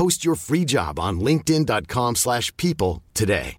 Post 0.00 0.22
your 0.22 0.38
free 0.38 0.64
job 0.64 0.98
on 0.98 1.20
linkedin.com 1.20 2.14
slash 2.14 2.56
people 2.56 3.02
today. 3.12 3.58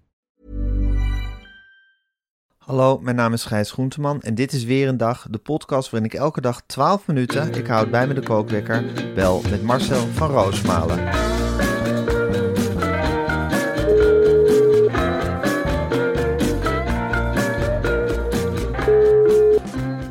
Hallo, 2.58 2.98
mijn 2.98 3.16
naam 3.16 3.32
is 3.32 3.44
Gijs 3.44 3.70
Groenteman 3.70 4.20
en 4.20 4.34
dit 4.34 4.52
is 4.52 4.64
weer 4.64 4.88
een 4.88 4.96
dag, 4.96 5.26
de 5.30 5.38
podcast 5.38 5.90
waarin 5.90 6.10
ik 6.10 6.18
elke 6.18 6.40
dag 6.40 6.62
12 6.66 7.06
minuten, 7.06 7.54
ik 7.54 7.66
houd 7.66 7.90
bij 7.90 8.06
me 8.06 8.14
de 8.14 8.22
kookwekker, 8.22 8.84
bel 9.14 9.42
met 9.50 9.62
Marcel 9.62 10.06
van 10.06 10.30
Roosmalen. 10.30 11.04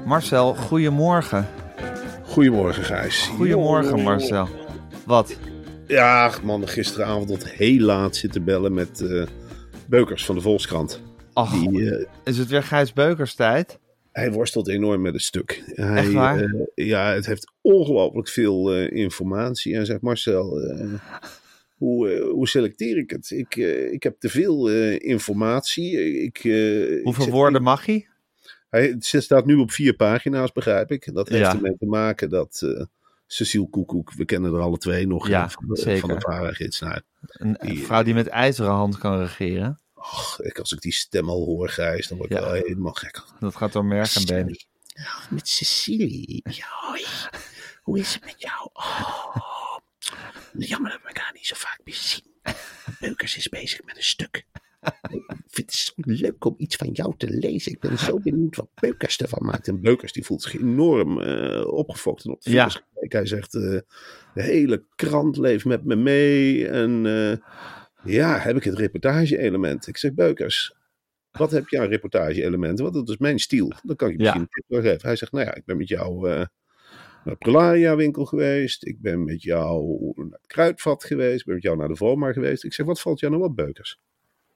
Marcel, 0.06 0.56
goedemorgen. 0.56 1.48
Goedemorgen, 2.24 2.84
Gijs. 2.84 3.28
Goedemorgen. 3.28 4.02
Marcel. 4.02 4.48
Wat? 5.06 5.38
Ja, 5.92 6.34
man, 6.44 6.68
gisteravond 6.68 7.28
tot 7.28 7.50
heel 7.50 7.80
laat 7.80 8.16
zitten 8.16 8.44
bellen 8.44 8.74
met 8.74 9.02
eh, 9.02 9.24
Beukers 9.90 10.26
van 10.26 10.36
de 10.36 10.42
Volkskrant. 10.42 11.02
Ach, 11.34 11.52
Die, 11.52 11.96
eh, 11.96 12.06
is 12.24 12.38
het 12.38 12.48
weer 12.50 12.64
Gijs 12.64 12.94
Beukers 12.94 13.36
tijd? 13.36 13.80
hij 14.12 14.32
worstelt 14.32 14.68
enorm 14.68 15.02
met 15.02 15.14
een 15.14 15.20
stuk. 15.20 15.64
Hij, 15.66 15.98
Echt 15.98 16.12
waar? 16.12 16.40
eh, 16.44 16.66
ja, 16.76 17.14
het 17.14 17.26
heeft 17.26 17.52
ongelooflijk 17.62 18.28
veel 18.28 18.76
informatie. 18.86 19.76
En 19.76 19.86
zegt 19.86 20.02
Marcel, 20.02 20.60
hoe, 21.78 22.20
hoe 22.32 22.48
selecteer 22.48 22.98
ik 22.98 23.10
het? 23.10 23.30
Ik, 23.30 23.56
ik 23.92 24.04
heb 24.04 24.20
te 24.20 24.30
veel 24.30 24.70
informatie. 24.98 26.22
Ik, 26.24 26.44
ik 26.44 27.04
Hoeveel 27.04 27.30
woorden 27.30 27.62
mag 27.64 27.86
hij? 27.86 28.08
Hij 28.70 28.88
het 28.88 29.06
staat 29.24 29.46
nu 29.46 29.56
op 29.56 29.72
vier 29.72 29.94
pagina's, 29.94 30.52
begrijp 30.52 30.92
ik. 30.92 31.14
Dat 31.14 31.30
heeft 31.30 31.42
Ja. 31.42 31.56
ermee 31.56 31.76
te 31.80 31.86
maken 31.86 32.30
dat 32.30 32.62
Cecile 33.32 33.70
Koekoek, 33.70 34.14
we 34.14 34.26
kennen 34.26 34.54
er 34.54 34.60
alle 34.60 34.78
twee 34.78 35.08
nog 35.08 35.28
Ja, 35.28 35.50
van, 35.50 35.64
de, 35.68 35.98
van 36.00 36.10
de. 36.10 36.16
Nou, 36.80 37.56
Een 37.60 37.78
vrouw 37.78 38.04
die 38.04 38.14
met 38.14 38.28
ijzeren 38.28 38.72
hand 38.72 38.98
kan 38.98 39.20
regeren. 39.20 39.80
Och, 39.94 40.40
ik, 40.42 40.60
als 40.60 40.72
ik 40.72 40.82
die 40.82 40.92
stem 40.94 41.30
al 41.30 41.46
hoor, 41.46 41.70
Gijs, 41.70 42.08
dan 42.08 42.18
word 42.18 42.32
ik 42.32 42.38
Ja. 42.38 42.44
wel 42.44 42.54
helemaal 42.54 42.94
gek. 42.94 43.22
Dat 43.40 43.56
gaat 43.56 43.74
door 43.74 43.86
merk 43.86 44.16
en 44.16 44.26
been. 44.26 44.60
Ja, 44.84 45.14
met 45.30 45.48
Cecilie. 45.48 46.42
Ja, 46.50 46.66
hoi. 46.70 47.06
Hoe 47.82 48.00
is 48.00 48.14
het 48.14 48.26
met 48.26 48.36
jou? 48.42 48.70
Oh, 48.74 49.78
jammer 50.58 50.92
dat 50.92 51.02
we 51.02 51.08
elkaar 51.08 51.32
niet 51.34 51.46
zo 51.48 51.56
vaak 51.58 51.80
meer 51.84 51.94
zien. 51.96 52.30
Beukers 53.00 53.38
is 53.38 53.50
bezig 53.50 53.84
met 53.84 53.98
een 53.98 54.04
stuk. 54.04 54.46
Ik 55.10 55.24
vind 55.48 55.72
het 55.72 55.74
zo 55.74 55.92
leuk 55.96 56.46
om 56.46 56.54
iets 56.58 56.76
van 56.76 56.92
jou 56.92 57.14
te 57.18 57.30
lezen. 57.30 57.72
Ik 57.72 57.80
ben 57.80 57.98
zo 57.98 58.20
benieuwd 58.20 58.56
wat 58.56 58.68
Beukers 58.74 59.18
ervan 59.18 59.46
maakt. 59.46 59.68
En 59.68 59.82
Beukers 59.82 60.12
die 60.12 60.26
voelt 60.26 60.42
zich 60.42 60.56
enorm 60.56 61.22
eh, 61.22 61.68
opgefokt 61.68 62.26
en 62.26 62.32
op 62.32 62.42
de 62.42 62.52
Ja. 62.52 62.70
Hij 63.12 63.26
zegt, 63.26 63.56
eh, 63.56 63.62
de 64.34 64.42
hele 64.44 64.84
krant 64.96 65.38
leeft 65.38 65.66
met 65.66 65.86
me 65.86 65.96
mee. 65.96 66.68
En 66.68 67.06
eh, 67.06 67.38
ja, 68.14 68.38
heb 68.38 68.56
ik 68.56 68.64
het 68.64 68.78
reportage-element. 68.78 69.88
Ik 69.88 69.98
zeg, 69.98 70.14
Beukers, 70.14 70.76
wat 71.32 71.52
heb 71.52 71.68
je 71.68 71.80
aan 71.80 71.88
reportage-elementen? 71.88 72.84
Want 72.84 72.96
dat 72.96 73.10
is 73.10 73.18
mijn 73.18 73.40
stijl. 73.40 73.72
Dan 73.84 73.96
kan 73.96 74.10
ik 74.10 74.18
je 74.18 74.24
Ja. 74.24 74.24
misschien 74.24 74.42
een 74.42 74.48
tip 74.50 74.64
wel 74.68 74.82
geven. 74.92 75.08
Hij 75.08 75.16
zegt, 75.16 75.32
nou 75.32 75.46
ja, 75.46 75.56
ik 75.56 75.66
ben 75.66 75.78
met 75.78 75.88
jou 75.88 76.30
eh, 76.30 76.36
naar 76.36 77.34
de 77.34 77.36
Prularia 77.36 77.96
winkel 77.96 78.26
geweest. 78.26 78.86
Ik 78.86 79.02
ben 79.02 79.24
met 79.24 79.42
jou 79.44 79.98
naar 80.16 80.26
het 80.32 80.48
Kruidvat 80.48 81.04
geweest. 81.04 81.40
Ik 81.40 81.46
ben 81.46 81.54
met 81.54 81.64
jou 81.64 81.78
naar 81.78 81.88
de 81.88 81.96
Voma 81.96 82.34
geweest. 82.34 82.64
Ik 82.64 82.74
zeg, 82.74 82.86
wat 82.86 83.02
valt 83.02 83.20
jou 83.20 83.32
nou 83.34 83.46
op, 83.46 83.56
Beukers? 83.56 84.00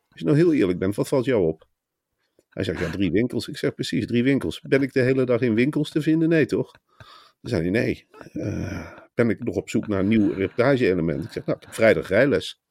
Als 0.10 0.20
je 0.20 0.26
nou 0.26 0.38
heel 0.38 0.54
eerlijk 0.54 0.80
bent, 0.80 0.96
wat 0.96 1.08
valt 1.08 1.26
jou 1.26 1.48
op? 1.48 1.68
Hij 2.50 2.64
zegt, 2.64 2.80
ja, 2.80 2.90
drie 2.90 3.12
winkels. 3.12 3.48
Ik 3.48 3.58
zeg, 3.58 3.74
precies, 3.74 4.06
drie 4.08 4.24
winkels. 4.24 4.62
Ben 4.62 4.82
ik 4.82 4.94
de 4.94 5.02
hele 5.02 5.26
dag 5.26 5.42
in 5.42 5.54
winkels 5.54 5.90
te 5.90 6.02
vinden? 6.02 6.30
Nee, 6.30 6.46
toch? 6.46 6.72
Dan 7.45 7.53
zei 7.53 7.72
hij, 7.72 7.81
nee. 7.81 8.07
Eh, 8.31 8.88
ben 9.13 9.29
ik 9.29 9.44
nog 9.44 9.56
op 9.56 9.69
zoek 9.69 9.88
naar 9.88 10.00
een 10.00 10.07
nieuw 10.07 10.33
reportage-element? 10.33 11.23
Ik 11.23 11.31
zeg, 11.31 11.45
nou, 11.45 11.59
vrijdag 11.69 12.07
rijles. 12.07 12.61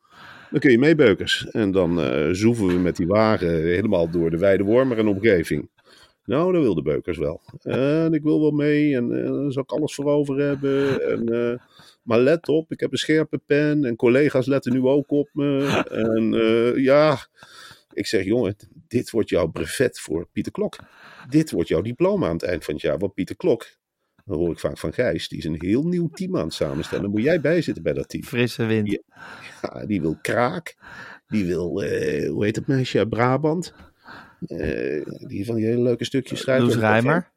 Dan 0.50 0.60
kun 0.60 0.70
je 0.70 0.78
mee, 0.78 0.94
Beukers. 0.94 1.46
En 1.50 1.70
dan 1.70 2.00
eh 2.00 2.28
zoeven 2.32 2.66
we 2.66 2.72
met 2.72 2.96
die 2.96 3.06
wagen 3.06 3.48
helemaal 3.48 4.10
door 4.10 4.30
de 4.30 4.38
Weide 4.38 4.64
Wormer 4.64 4.98
en 4.98 5.06
omgeving. 5.06 5.70
Nou, 6.24 6.52
dat 6.52 6.62
wil 6.62 6.74
de 6.74 6.82
Beukers 6.82 7.18
wel. 7.18 7.40
En 7.62 8.12
ik 8.12 8.22
wil 8.22 8.40
wel 8.40 8.50
mee 8.50 8.96
en 8.96 9.12
eh 9.12 9.32
daar 9.32 9.52
zal 9.52 9.62
ik 9.62 9.72
alles 9.72 9.94
voor 9.94 10.04
over 10.04 10.38
hebben. 10.38 11.02
En, 11.10 11.60
maar 12.02 12.20
let 12.20 12.48
op, 12.48 12.72
ik 12.72 12.80
heb 12.80 12.92
een 12.92 12.98
scherpe 12.98 13.40
pen 13.46 13.84
en 13.84 13.96
collega's 13.96 14.46
letten 14.46 14.72
nu 14.72 14.82
ook 14.82 15.10
op 15.10 15.28
me. 15.32 15.82
En 15.90 16.32
ja, 16.82 17.18
ik 17.92 18.06
zeg 18.06 18.24
jongen, 18.24 18.56
dit 18.88 19.10
wordt 19.10 19.28
jouw 19.28 19.46
brevet 19.46 20.00
voor 20.00 20.28
Pieter 20.32 20.52
Klok. 20.52 20.76
Dit 21.28 21.50
wordt 21.50 21.68
jouw 21.68 21.82
diploma 21.82 22.26
aan 22.26 22.32
het 22.32 22.42
eind 22.42 22.64
van 22.64 22.74
het 22.74 22.82
jaar. 22.82 22.98
Want 22.98 23.14
Pieter 23.14 23.36
Klok, 23.36 23.66
dan 24.24 24.36
hoor 24.38 24.50
ik 24.50 24.58
vaak 24.58 24.78
van 24.78 24.92
Gijs, 24.92 25.28
die 25.28 25.38
is 25.38 25.44
een 25.44 25.56
heel 25.62 25.82
nieuw 25.82 26.08
team 26.08 26.36
aan 26.36 26.44
het 26.44 26.54
samenstellen. 26.54 27.02
Dan 27.04 27.12
moet 27.12 27.22
jij 27.22 27.40
bijzitten 27.40 27.82
bij 27.82 27.92
dat 27.92 28.08
team. 28.08 28.22
Frisse 28.24 28.64
wind. 28.66 28.90
Ja. 28.90 28.98
Ja, 29.62 29.86
die 29.86 30.00
wil 30.00 30.18
kraak. 30.22 30.76
Die 31.26 31.46
wil, 31.46 31.82
eh, 31.82 32.28
hoe 32.30 32.44
heet 32.44 32.54
dat 32.54 32.66
meisje 32.66 32.98
uit 32.98 33.08
Brabant? 33.08 33.74
Eh, 34.46 35.06
die 35.26 35.44
van 35.46 35.54
die 35.54 35.64
hele 35.64 35.82
leuke 35.82 36.04
stukjes 36.04 36.40
schrijft. 36.40 36.62
Loes 36.62 36.70
over- 36.76 36.88
Rijmer. 36.88 37.32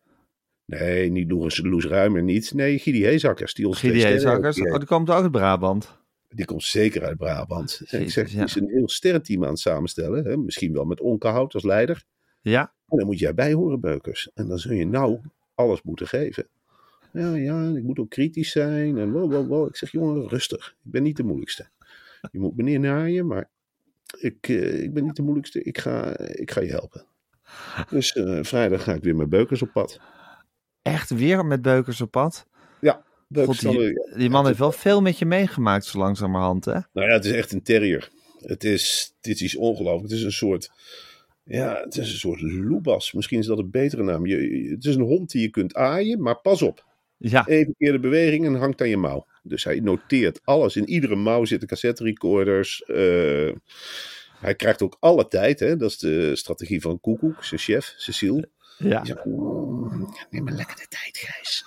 Nee, 0.65 1.11
niet 1.11 1.31
Loes, 1.31 1.61
Loes 1.63 1.85
Ruimer 1.85 2.23
niet. 2.23 2.53
Nee, 2.53 2.79
Gidi 2.79 3.03
Heezakkers. 3.03 3.53
Die, 3.53 3.67
ons 3.67 3.79
Gidi 3.79 4.03
heeft 4.03 4.25
Oh, 4.25 4.77
die 4.77 4.85
komt 4.85 5.09
ook 5.09 5.21
uit 5.21 5.31
Brabant. 5.31 5.97
die 6.29 6.45
komt 6.45 6.63
zeker 6.63 7.03
uit 7.03 7.17
Brabant. 7.17 7.81
Ik 7.89 8.11
zeg, 8.11 8.29
die 8.29 8.43
is 8.43 8.55
een 8.55 8.69
heel 8.69 8.89
sterrenteam 8.89 9.43
aan 9.43 9.49
het 9.49 9.59
samenstellen. 9.59 10.25
Hè? 10.25 10.37
Misschien 10.37 10.73
wel 10.73 10.85
met 10.85 11.01
Onkehout 11.01 11.53
als 11.53 11.63
leider. 11.63 12.03
Ja, 12.41 12.73
En 12.87 12.97
dan 12.97 13.05
moet 13.07 13.19
jij 13.19 13.33
bij 13.33 13.53
horen, 13.53 13.79
Beukers. 13.79 14.31
En 14.33 14.47
dan 14.47 14.59
zul 14.59 14.73
je 14.73 14.85
nou 14.85 15.19
alles 15.55 15.81
moeten 15.81 16.07
geven. 16.07 16.47
Ja, 17.13 17.35
ja, 17.35 17.75
ik 17.75 17.83
moet 17.83 17.99
ook 17.99 18.09
kritisch 18.09 18.51
zijn. 18.51 18.97
En 18.97 19.11
wow, 19.11 19.31
wow, 19.31 19.47
wow. 19.47 19.67
Ik 19.67 19.75
zeg, 19.75 19.91
jongen, 19.91 20.27
rustig. 20.27 20.75
Ik 20.85 20.91
ben 20.91 21.03
niet 21.03 21.17
de 21.17 21.23
moeilijkste. 21.23 21.67
Je 22.31 22.39
moet 22.39 22.55
meneer 22.55 22.79
naaien, 22.79 23.27
maar 23.27 23.49
ik, 24.19 24.47
eh, 24.47 24.83
ik 24.83 24.93
ben 24.93 25.03
niet 25.03 25.15
de 25.15 25.21
moeilijkste. 25.21 25.63
Ik 25.63 25.77
ga, 25.77 26.17
ik 26.17 26.51
ga 26.51 26.61
je 26.61 26.69
helpen. 26.69 27.05
Dus 27.89 28.13
eh, 28.13 28.39
vrijdag 28.41 28.83
ga 28.83 28.93
ik 28.93 29.03
weer 29.03 29.15
met 29.15 29.29
Beukers 29.29 29.61
op 29.61 29.71
pad. 29.73 29.99
echt 30.81 31.09
weer 31.09 31.45
met 31.45 31.61
beukers 31.61 32.01
op 32.01 32.11
pad. 32.11 32.47
Ja, 32.81 33.03
God, 33.33 33.59
die, 33.59 34.15
die 34.17 34.29
man 34.29 34.45
heeft 34.45 34.59
wel 34.59 34.71
veel 34.71 35.01
met 35.01 35.19
je 35.19 35.25
meegemaakt 35.25 35.85
zo 35.85 35.97
langzamerhand, 35.97 36.65
hè? 36.65 36.79
Nou 36.93 37.07
ja, 37.07 37.13
het 37.13 37.25
is 37.25 37.31
echt 37.31 37.51
een 37.51 37.63
terrier. 37.63 38.09
Het 38.37 38.63
is, 38.63 39.15
dit 39.21 39.35
is 39.35 39.41
iets 39.41 39.55
ongelooflijk. 39.55 40.09
Het 40.09 40.19
is 40.19 40.23
een 40.23 40.31
soort, 40.31 40.71
ja, 41.43 41.81
het 41.83 41.97
is 41.97 42.11
een 42.11 42.17
soort 42.17 42.41
loebas. 42.41 43.13
Misschien 43.13 43.39
is 43.39 43.45
dat 43.45 43.57
een 43.57 43.69
betere 43.69 44.03
naam. 44.03 44.25
Je, 44.25 44.69
het 44.69 44.85
is 44.85 44.95
een 44.95 45.01
hond 45.01 45.31
die 45.31 45.41
je 45.41 45.49
kunt 45.49 45.75
aaien, 45.75 46.21
maar 46.21 46.41
pas 46.41 46.61
op. 46.61 46.85
Ja, 47.17 47.47
Even 47.47 47.75
keer 47.77 47.91
de 47.91 47.99
beweging 47.99 48.45
en 48.45 48.55
hangt 48.55 48.81
aan 48.81 48.89
je 48.89 48.97
mouw. 48.97 49.25
Dus 49.43 49.63
hij 49.63 49.79
noteert 49.79 50.39
alles. 50.43 50.75
In 50.75 50.89
iedere 50.89 51.15
mouw 51.15 51.45
zitten 51.45 51.67
cassette 51.67 52.03
recorders. 52.03 52.83
eh, 52.83 53.51
hij 54.39 54.55
krijgt 54.55 54.81
ook 54.81 54.97
alle 54.99 55.27
tijd. 55.27 55.59
Hè? 55.59 55.75
Dat 55.77 55.89
is 55.89 55.97
de 55.97 56.35
strategie 56.35 56.81
van 56.81 56.99
Koekoek, 56.99 57.43
zijn 57.43 57.59
chef, 57.59 57.93
Cecile. 57.97 58.49
ja. 58.77 59.05
Zegt, 59.05 59.25
"Mm, 59.25 60.15
neem 60.29 60.43
maar 60.43 60.53
lekker 60.53 60.75
de 60.75 60.85
tijd, 60.89 61.17
Gijs. 61.17 61.65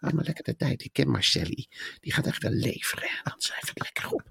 Neem 0.00 0.14
maar 0.14 0.24
lekker 0.24 0.44
de 0.44 0.56
tijd. 0.56 0.84
Ik 0.84 0.92
ken 0.92 1.08
Marcelli. 1.08 1.66
Die 2.00 2.12
gaat 2.12 2.26
echt 2.26 2.42
wel 2.42 2.52
leveren. 2.52 3.08
Dan 3.24 3.34
schrijf 3.36 3.70
ik 3.70 3.82
lekker 3.82 4.12
op. 4.12 4.22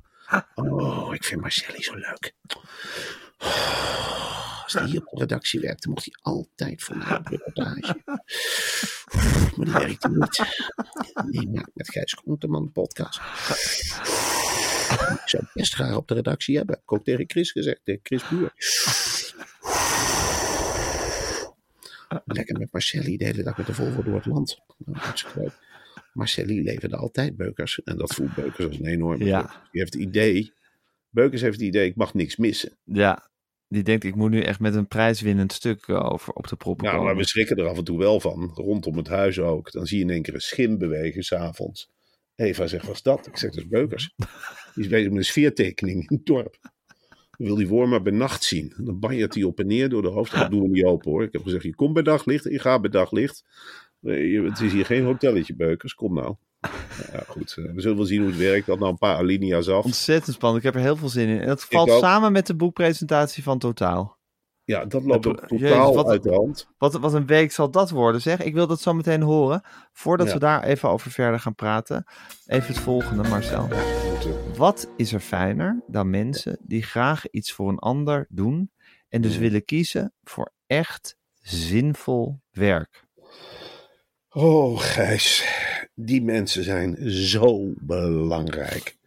Oh, 0.56 1.14
ik 1.14 1.24
vind 1.24 1.42
Marcelli 1.42 1.82
zo 1.84 1.94
leuk. 1.96 2.34
Als 4.64 4.74
hij 4.74 4.86
hier 4.86 5.06
op 5.06 5.18
de 5.18 5.20
redactie 5.20 5.60
werkte, 5.60 5.90
mocht 5.90 6.06
hij 6.06 6.14
altijd 6.22 6.84
voor 6.84 6.98
mij 6.98 7.18
op 7.18 7.28
reportage. 7.28 8.02
Maar 9.56 9.66
die 9.66 9.74
werkte 9.74 10.10
niet. 10.10 11.52
Maakt 11.54 11.72
met 11.74 11.90
Gijs 11.90 12.14
Groenteman 12.14 12.62
een 12.62 12.72
podcast. 12.72 13.20
Ik 15.12 15.30
zou 15.30 15.44
best 15.54 15.74
graag 15.74 15.96
op 15.96 16.08
de 16.08 16.14
redactie 16.14 16.58
hebben. 16.58 16.76
Heb 16.76 16.84
ik 16.84 16.92
ook 16.92 17.04
tegen 17.04 17.24
Chris 17.28 17.52
gezegd, 17.52 17.80
tegen 17.84 18.00
Chris 18.04 18.28
Buur. 18.28 18.54
Lekker 22.26 22.58
met 22.60 22.72
Marcelli 22.72 23.18
de 23.18 23.26
hele 23.26 23.44
dag 23.44 23.58
met 23.58 23.66
de 23.66 23.74
Volvo 23.74 24.04
door 24.04 24.16
het 24.16 24.26
land. 24.26 24.60
Nou, 24.78 24.98
hartstikke 24.98 25.40
leuk. 25.40 25.54
Marcelli 26.14 26.64
leverde 26.64 26.96
altijd 26.96 27.38
Beukers. 27.38 27.84
En 27.84 27.98
dat 27.98 28.14
voelt 28.14 28.36
Beukers 28.36 28.68
als 28.68 28.80
een 28.80 28.86
enorme 28.86 29.26
Ja. 29.26 29.42
Die 29.42 29.82
heeft 29.82 29.94
het 29.94 30.02
idee, 30.02 30.54
Beukers 31.10 31.42
heeft 31.42 31.60
het 31.60 31.68
idee, 31.68 31.88
ik 31.88 31.96
mag 31.96 32.14
niks 32.14 32.36
missen. 32.36 32.78
Ja, 32.84 33.31
die 33.72 33.84
denkt 33.84 34.04
ik 34.04 34.16
moet 34.16 34.30
nu 34.30 34.42
echt 34.42 34.60
met 34.60 34.76
een 34.76 34.88
prijswinnend 34.88 35.54
stuk 35.54 35.88
eh, 35.88 36.12
over 36.12 36.34
op 36.34 36.48
de 36.48 36.56
proppen 36.56 36.86
Nou, 36.86 37.04
maar 37.04 37.16
we 37.16 37.26
schrikken 37.26 37.58
er 37.58 37.68
af 37.68 37.78
en 37.78 37.84
toe 37.84 37.98
wel 37.98 38.20
van. 38.20 38.52
Rondom 38.54 38.98
het 38.98 39.08
huis 39.08 39.40
ook. 39.40 39.72
Dan 39.72 39.86
zie 39.86 39.98
je 39.98 40.04
in 40.04 40.10
één 40.10 40.22
keer 40.22 40.34
een 40.34 40.42
schim 40.42 40.78
bewegen 40.78 41.24
s'avonds. 41.24 41.90
Eva 42.36 42.68
zegt, 42.68 42.86
wat 42.86 42.96
is 42.96 43.02
dat? 43.02 43.28
Ik 43.28 43.38
zeg, 43.38 43.50
dat 43.52 43.64
is 43.64 43.70
Beukers. 43.70 44.14
Die 44.74 44.84
is 44.84 44.90
bezig 44.90 45.10
met 45.10 45.18
een 45.18 45.26
sfeertekening 45.26 46.10
in 46.10 46.18
het 46.18 46.26
dorp. 46.26 46.58
Dan 47.38 47.48
wil 47.48 47.56
die 47.56 47.68
worm 47.68 47.90
maar 47.90 48.02
bij 48.02 48.14
nacht 48.14 48.44
zien. 48.44 48.74
En 48.78 48.86
dan 48.86 49.00
banjert 49.00 49.34
hij 49.34 49.44
op 49.44 49.60
en 49.60 49.68
neer 49.68 49.90
door 49.90 50.02
de 50.02 50.08
hoofdstad. 50.08 50.42
Dat 50.42 50.52
doen 50.52 50.62
we 50.62 50.68
niet 50.68 50.84
open 50.84 51.12
hoor. 51.12 51.24
Ik 51.24 51.34
heb 51.34 51.44
gezegd, 51.44 51.64
je 51.64 51.76
komt 51.76 51.94
bij 51.94 52.04
daglicht 52.04 52.44
je 52.44 52.60
gaat 52.60 52.82
bij 52.82 52.90
daglicht. 52.90 53.44
Nee, 54.00 54.42
Het 54.42 54.60
is 54.60 54.72
hier 54.72 54.86
geen 54.86 55.04
hotelletje, 55.04 55.56
Beukers. 55.56 55.94
Kom 55.94 56.14
nou. 56.14 56.36
Ja, 57.12 57.24
goed. 57.28 57.56
eh, 57.58 57.74
We 57.74 57.82
zullen 57.82 57.98
wel 57.98 58.06
zien 58.06 58.20
hoe 58.22 58.30
het 58.30 58.38
werkt. 58.40 58.66
Dat 58.66 58.80
nou 58.80 58.92
een 58.92 58.98
paar 58.98 59.16
alinea's 59.18 59.68
af. 59.68 59.86
Ontzettend 59.86 60.36
spannend. 60.36 60.64
Ik 60.66 60.72
heb 60.72 60.76
er 60.82 60.88
heel 60.88 60.96
veel 60.98 61.10
zin 61.10 61.28
in. 61.28 61.40
En 61.40 61.48
dat 61.48 61.64
valt 61.66 61.92
samen 61.92 62.32
met 62.32 62.48
de 62.48 62.56
boekpresentatie 62.56 63.44
van 63.44 63.60
Totaal. 63.60 64.20
Ja, 64.64 64.86
dat 64.86 65.04
loopt 65.04 65.28
ook 65.28 65.44
Jezus, 65.48 65.70
totaal 65.70 65.94
wat- 65.96 66.08
uit 66.08 66.24
de 66.24 66.34
hand. 66.34 66.68
Wat, 66.78 66.94
wat 66.94 67.14
een 67.14 67.26
week 67.26 67.52
zal 67.52 67.72
dat 67.72 67.90
worden, 67.90 68.22
zeg. 68.22 68.42
Ik 68.42 68.54
wil 68.54 68.68
dat 68.68 68.82
zo 68.82 68.94
meteen 68.94 69.22
horen. 69.22 69.62
Voordat 69.94 70.28
Ja. 70.28 70.34
we 70.34 70.40
daar 70.40 70.64
even 70.64 70.90
over 70.90 71.12
verder 71.12 71.40
gaan 71.40 71.56
praten. 71.56 72.04
Even 72.46 72.68
het 72.74 72.84
volgende, 72.84 73.30
Marcel. 73.30 73.68
Wat 74.58 74.90
is 74.98 75.14
er 75.14 75.20
fijner 75.20 75.84
dan 75.88 76.10
mensen 76.10 76.58
die 76.62 76.84
graag 76.84 77.30
iets 77.30 77.52
voor 77.54 77.70
een 77.70 77.80
ander 77.80 78.26
doen 78.30 78.72
en 79.10 79.22
dus 79.22 79.38
willen 79.38 79.66
kiezen 79.66 80.14
voor 80.24 80.52
echt 80.68 81.18
zinvol 81.40 82.42
werk? 82.52 83.04
Oh, 84.30 84.80
Gijs, 84.80 85.46
die 86.06 86.22
mensen 86.22 86.64
zijn 86.64 87.12
zo 87.12 87.74
belangrijk. 87.78 88.98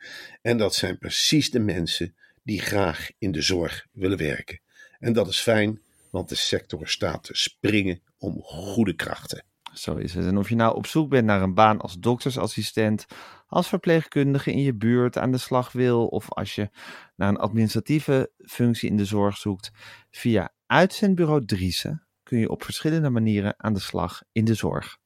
En 0.42 0.58
dat 0.58 0.74
zijn 0.74 0.98
precies 0.98 1.50
de 1.50 1.58
mensen 1.58 2.14
die 2.42 2.60
graag 2.60 3.10
in 3.18 3.32
de 3.32 3.42
zorg 3.42 3.86
willen 3.92 4.18
werken. 4.18 4.60
En 4.98 5.12
dat 5.12 5.28
is 5.28 5.40
fijn, 5.40 5.80
want 6.10 6.28
de 6.28 6.34
sector 6.34 6.88
staat 6.88 7.24
te 7.24 7.34
springen 7.34 8.00
om 8.18 8.40
goede 8.42 8.94
krachten. 8.94 9.44
Zo 9.72 9.96
is 9.96 10.14
het. 10.14 10.26
En 10.26 10.38
of 10.38 10.48
je 10.48 10.54
nou 10.54 10.76
op 10.76 10.86
zoek 10.86 11.08
bent 11.08 11.26
naar 11.26 11.42
een 11.42 11.54
baan 11.54 11.80
als 11.80 11.98
doktersassistent, 11.98 13.06
als 13.46 13.68
verpleegkundige 13.68 14.52
in 14.52 14.60
je 14.60 14.74
buurt 14.74 15.18
aan 15.18 15.32
de 15.32 15.38
slag 15.38 15.72
wil, 15.72 16.06
of 16.06 16.30
als 16.32 16.54
je 16.54 16.70
naar 17.16 17.28
een 17.28 17.36
administratieve 17.36 18.30
functie 18.38 18.90
in 18.90 18.96
de 18.96 19.04
zorg 19.04 19.36
zoekt, 19.36 19.70
via 20.10 20.52
uitzendbureau 20.66 21.44
Driessen 21.44 22.06
kun 22.22 22.38
je 22.38 22.48
op 22.48 22.64
verschillende 22.64 23.10
manieren 23.10 23.54
aan 23.56 23.72
de 23.72 23.80
slag 23.80 24.22
in 24.32 24.44
de 24.44 24.54
zorg. 24.54 24.98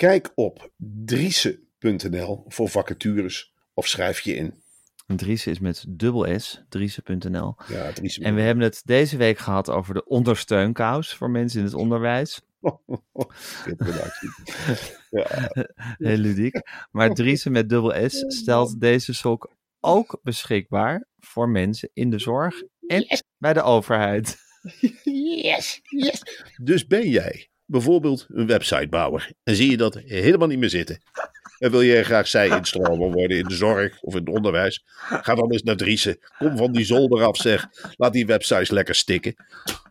Kijk 0.00 0.32
op 0.34 0.70
driese.nl 1.04 2.44
voor 2.48 2.68
vacatures 2.68 3.54
of 3.74 3.86
schrijf 3.86 4.20
je 4.20 4.34
in. 4.34 4.62
En 5.06 5.16
Driessen 5.16 5.52
is 5.52 5.58
met 5.58 5.84
dubbel 5.88 6.40
S, 6.40 6.62
Driessen.nl. 6.68 7.54
Ja, 7.68 7.92
Driese. 7.92 8.22
En 8.22 8.34
we 8.34 8.40
hebben 8.40 8.64
het 8.64 8.82
deze 8.84 9.16
week 9.16 9.38
gehad 9.38 9.70
over 9.70 9.94
de 9.94 10.04
ondersteunkous 10.04 11.14
voor 11.14 11.30
mensen 11.30 11.58
in 11.58 11.64
het 11.64 11.74
onderwijs. 11.74 12.40
ja, 15.10 15.50
Heel 15.98 16.16
ludiek. 16.16 16.60
Maar 16.90 17.10
Driessen 17.14 17.52
met 17.52 17.68
dubbel 17.68 18.08
S 18.08 18.24
stelt 18.26 18.80
deze 18.80 19.14
sok 19.14 19.54
ook 19.80 20.18
beschikbaar 20.22 21.06
voor 21.18 21.48
mensen 21.48 21.90
in 21.92 22.10
de 22.10 22.18
zorg 22.18 22.62
en 22.86 23.06
bij 23.38 23.52
de 23.52 23.62
overheid. 23.62 24.36
Yes, 25.42 25.80
yes. 25.82 26.22
Dus 26.62 26.86
ben 26.86 27.08
jij 27.08 27.50
bijvoorbeeld 27.70 28.26
een 28.28 28.46
websitebouwer 28.46 29.32
en 29.42 29.54
zie 29.54 29.70
je 29.70 29.76
dat 29.76 29.98
helemaal 30.04 30.48
niet 30.48 30.58
meer 30.58 30.68
zitten. 30.68 30.98
En 31.58 31.70
wil 31.70 31.80
je 31.80 32.04
graag 32.04 32.28
zij-instromer 32.28 33.12
worden 33.12 33.38
in 33.38 33.44
de 33.44 33.54
zorg 33.54 34.02
of 34.02 34.14
in 34.14 34.20
het 34.20 34.34
onderwijs? 34.34 34.82
Ga 34.96 35.34
dan 35.34 35.52
eens 35.52 35.62
naar 35.62 35.76
Driessen. 35.76 36.18
Kom 36.38 36.56
van 36.56 36.72
die 36.72 36.84
zolder 36.84 37.24
af 37.24 37.36
zeg. 37.36 37.66
Laat 37.96 38.12
die 38.12 38.26
websites 38.26 38.70
lekker 38.70 38.94
stikken. 38.94 39.34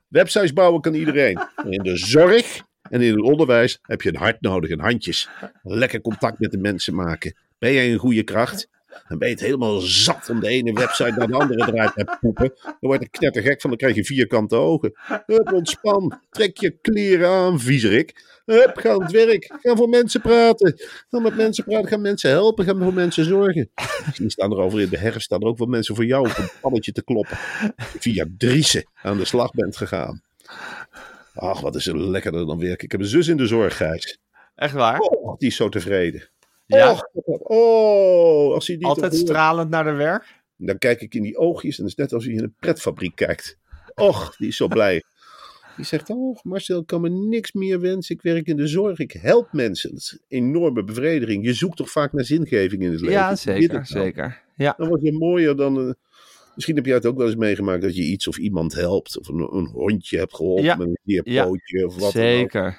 Websites 0.07 0.53
bouwen 0.53 0.81
kan 0.81 0.93
iedereen. 0.93 1.39
In 1.69 1.83
de 1.83 1.97
zorg 1.97 2.61
en 2.81 3.01
in 3.01 3.11
het 3.11 3.21
onderwijs 3.21 3.79
heb 3.81 4.01
je 4.01 4.09
een 4.09 4.15
hart 4.15 4.41
nodig 4.41 4.69
en 4.69 4.79
handjes. 4.79 5.29
Lekker 5.63 6.01
contact 6.01 6.39
met 6.39 6.51
de 6.51 6.57
mensen 6.57 6.95
maken. 6.95 7.35
Ben 7.57 7.73
jij 7.73 7.91
een 7.91 7.99
goede 7.99 8.23
kracht? 8.23 8.67
Dan 9.07 9.17
ben 9.17 9.27
je 9.27 9.33
het 9.33 9.43
helemaal 9.43 9.79
zat 9.79 10.29
om 10.29 10.39
de 10.39 10.47
ene 10.47 10.73
website 10.73 11.13
naar 11.17 11.27
de 11.27 11.33
andere 11.33 11.71
eruit 11.71 11.93
te 11.93 12.17
poepen. 12.21 12.53
Dan 12.63 12.75
word 12.79 13.01
je 13.01 13.09
knettergek 13.09 13.61
van, 13.61 13.69
dan 13.69 13.79
krijg 13.79 13.95
je 13.95 14.05
vierkante 14.05 14.55
ogen. 14.55 14.91
Hup, 15.25 15.53
ontspan. 15.53 16.19
Trek 16.29 16.57
je 16.57 16.77
kleren 16.81 17.29
aan, 17.29 17.59
viezerik. 17.59 18.41
Hup, 18.45 18.77
ga 18.77 18.91
aan 18.91 19.01
het 19.01 19.11
werk. 19.11 19.55
Ga 19.61 19.75
voor 19.75 19.89
mensen 19.89 20.21
praten. 20.21 20.73
Ga 21.09 21.19
met 21.19 21.35
mensen 21.35 21.63
praten, 21.63 21.87
ga 21.87 21.97
mensen 21.97 22.29
helpen, 22.29 22.65
ga 22.65 22.75
voor 22.75 22.93
mensen 22.93 23.25
zorgen. 23.25 23.69
Misschien 24.05 24.29
staan 24.29 24.51
er 24.51 24.57
over 24.57 24.81
in 24.81 24.89
de 24.89 24.97
herfst 24.97 25.21
staan 25.21 25.41
er 25.41 25.47
ook 25.47 25.57
wel 25.57 25.67
mensen 25.67 25.95
voor 25.95 26.05
jou 26.05 26.29
op 26.29 26.37
een 26.37 26.49
pannetje 26.61 26.91
te 26.91 27.03
kloppen. 27.03 27.37
Via 27.77 28.25
Driessen 28.37 28.89
aan 28.93 29.17
de 29.17 29.25
slag 29.25 29.51
bent 29.51 29.77
gegaan. 29.77 30.21
Ach, 31.33 31.61
wat 31.61 31.75
is 31.75 31.87
er 31.87 31.99
lekkerder 31.99 32.45
dan 32.45 32.59
werken. 32.59 32.85
Ik 32.85 32.91
heb 32.91 33.01
een 33.01 33.07
zus 33.07 33.27
in 33.27 33.37
de 33.37 33.47
zorg, 33.47 33.77
Gijs. 33.77 34.19
Echt 34.55 34.73
waar? 34.73 34.99
Oh, 34.99 35.37
die 35.37 35.47
is 35.47 35.55
zo 35.55 35.69
tevreden. 35.69 36.29
Ja, 36.77 36.91
Och, 37.13 37.39
oh, 37.39 38.53
als 38.53 38.67
hij 38.67 38.77
die 38.77 38.85
altijd 38.87 39.15
stralend 39.15 39.69
naar 39.69 39.83
de 39.83 39.91
werk. 39.91 40.37
Dan 40.57 40.77
kijk 40.77 41.01
ik 41.01 41.15
in 41.15 41.21
die 41.21 41.37
oogjes 41.37 41.77
en 41.77 41.83
het 41.83 41.91
is 41.91 41.97
net 41.97 42.13
als 42.13 42.25
je 42.25 42.31
in 42.31 42.43
een 42.43 42.53
pretfabriek 42.59 43.15
kijkt. 43.15 43.57
Och, 43.95 44.35
die 44.37 44.47
is 44.47 44.55
zo 44.55 44.67
blij. 44.77 45.03
Die 45.75 45.85
zegt, 45.85 46.09
oh 46.09 46.37
Marcel, 46.43 46.79
ik 46.79 46.87
kan 46.87 47.01
me 47.01 47.09
niks 47.09 47.51
meer 47.51 47.79
wensen. 47.79 48.15
Ik 48.15 48.21
werk 48.21 48.47
in 48.47 48.55
de 48.55 48.67
zorg, 48.67 48.99
ik 48.99 49.11
help 49.11 49.53
mensen. 49.53 49.89
Dat 49.89 49.99
is 49.99 50.11
een 50.11 50.37
enorme 50.37 50.83
bevrediging. 50.83 51.45
Je 51.45 51.53
zoekt 51.53 51.77
toch 51.77 51.91
vaak 51.91 52.13
naar 52.13 52.23
zingeving 52.25 52.81
in 52.81 52.91
het 52.91 52.99
leven? 52.99 53.13
Ja, 53.15 53.35
zeker, 53.35 53.73
nou? 53.73 53.85
zeker. 53.85 54.41
Ja, 54.55 54.73
Dan 54.77 54.87
wordt 54.87 55.03
je 55.03 55.11
mooier 55.13 55.55
dan... 55.55 55.79
eh, 55.87 55.93
misschien 56.55 56.75
heb 56.75 56.85
jij 56.85 56.95
het 56.95 57.05
ook 57.05 57.17
wel 57.17 57.27
eens 57.27 57.35
meegemaakt 57.35 57.81
dat 57.81 57.95
je 57.95 58.03
iets 58.03 58.27
of 58.27 58.37
iemand 58.37 58.73
helpt. 58.73 59.19
Of 59.19 59.27
een, 59.27 59.49
een 59.53 59.65
hondje 59.65 60.17
hebt 60.17 60.35
geholpen 60.35 60.63
Ja, 60.63 60.75
met 60.75 60.87
een 60.87 60.99
dierpootje 61.03 61.85
of 61.85 61.95
wat 61.99 62.13
dan 62.13 62.39
ook. 62.39 62.73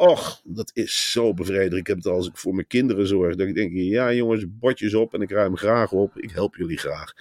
Och, 0.00 0.40
dat 0.44 0.70
is 0.74 1.12
zo 1.12 1.34
bevredigend. 1.34 1.76
Ik 1.76 1.86
heb 1.86 1.96
het 1.96 2.06
als 2.06 2.28
ik 2.28 2.36
voor 2.36 2.54
mijn 2.54 2.66
kinderen 2.66 3.06
zorg. 3.06 3.36
Dat 3.36 3.46
ik 3.46 3.54
denk, 3.54 3.72
ja 3.72 4.12
jongens, 4.12 4.44
bordjes 4.48 4.94
op 4.94 5.14
en 5.14 5.20
ik 5.20 5.30
ruim 5.30 5.56
graag 5.56 5.92
op. 5.92 6.18
Ik 6.18 6.30
help 6.30 6.56
jullie 6.56 6.78
graag. 6.78 7.12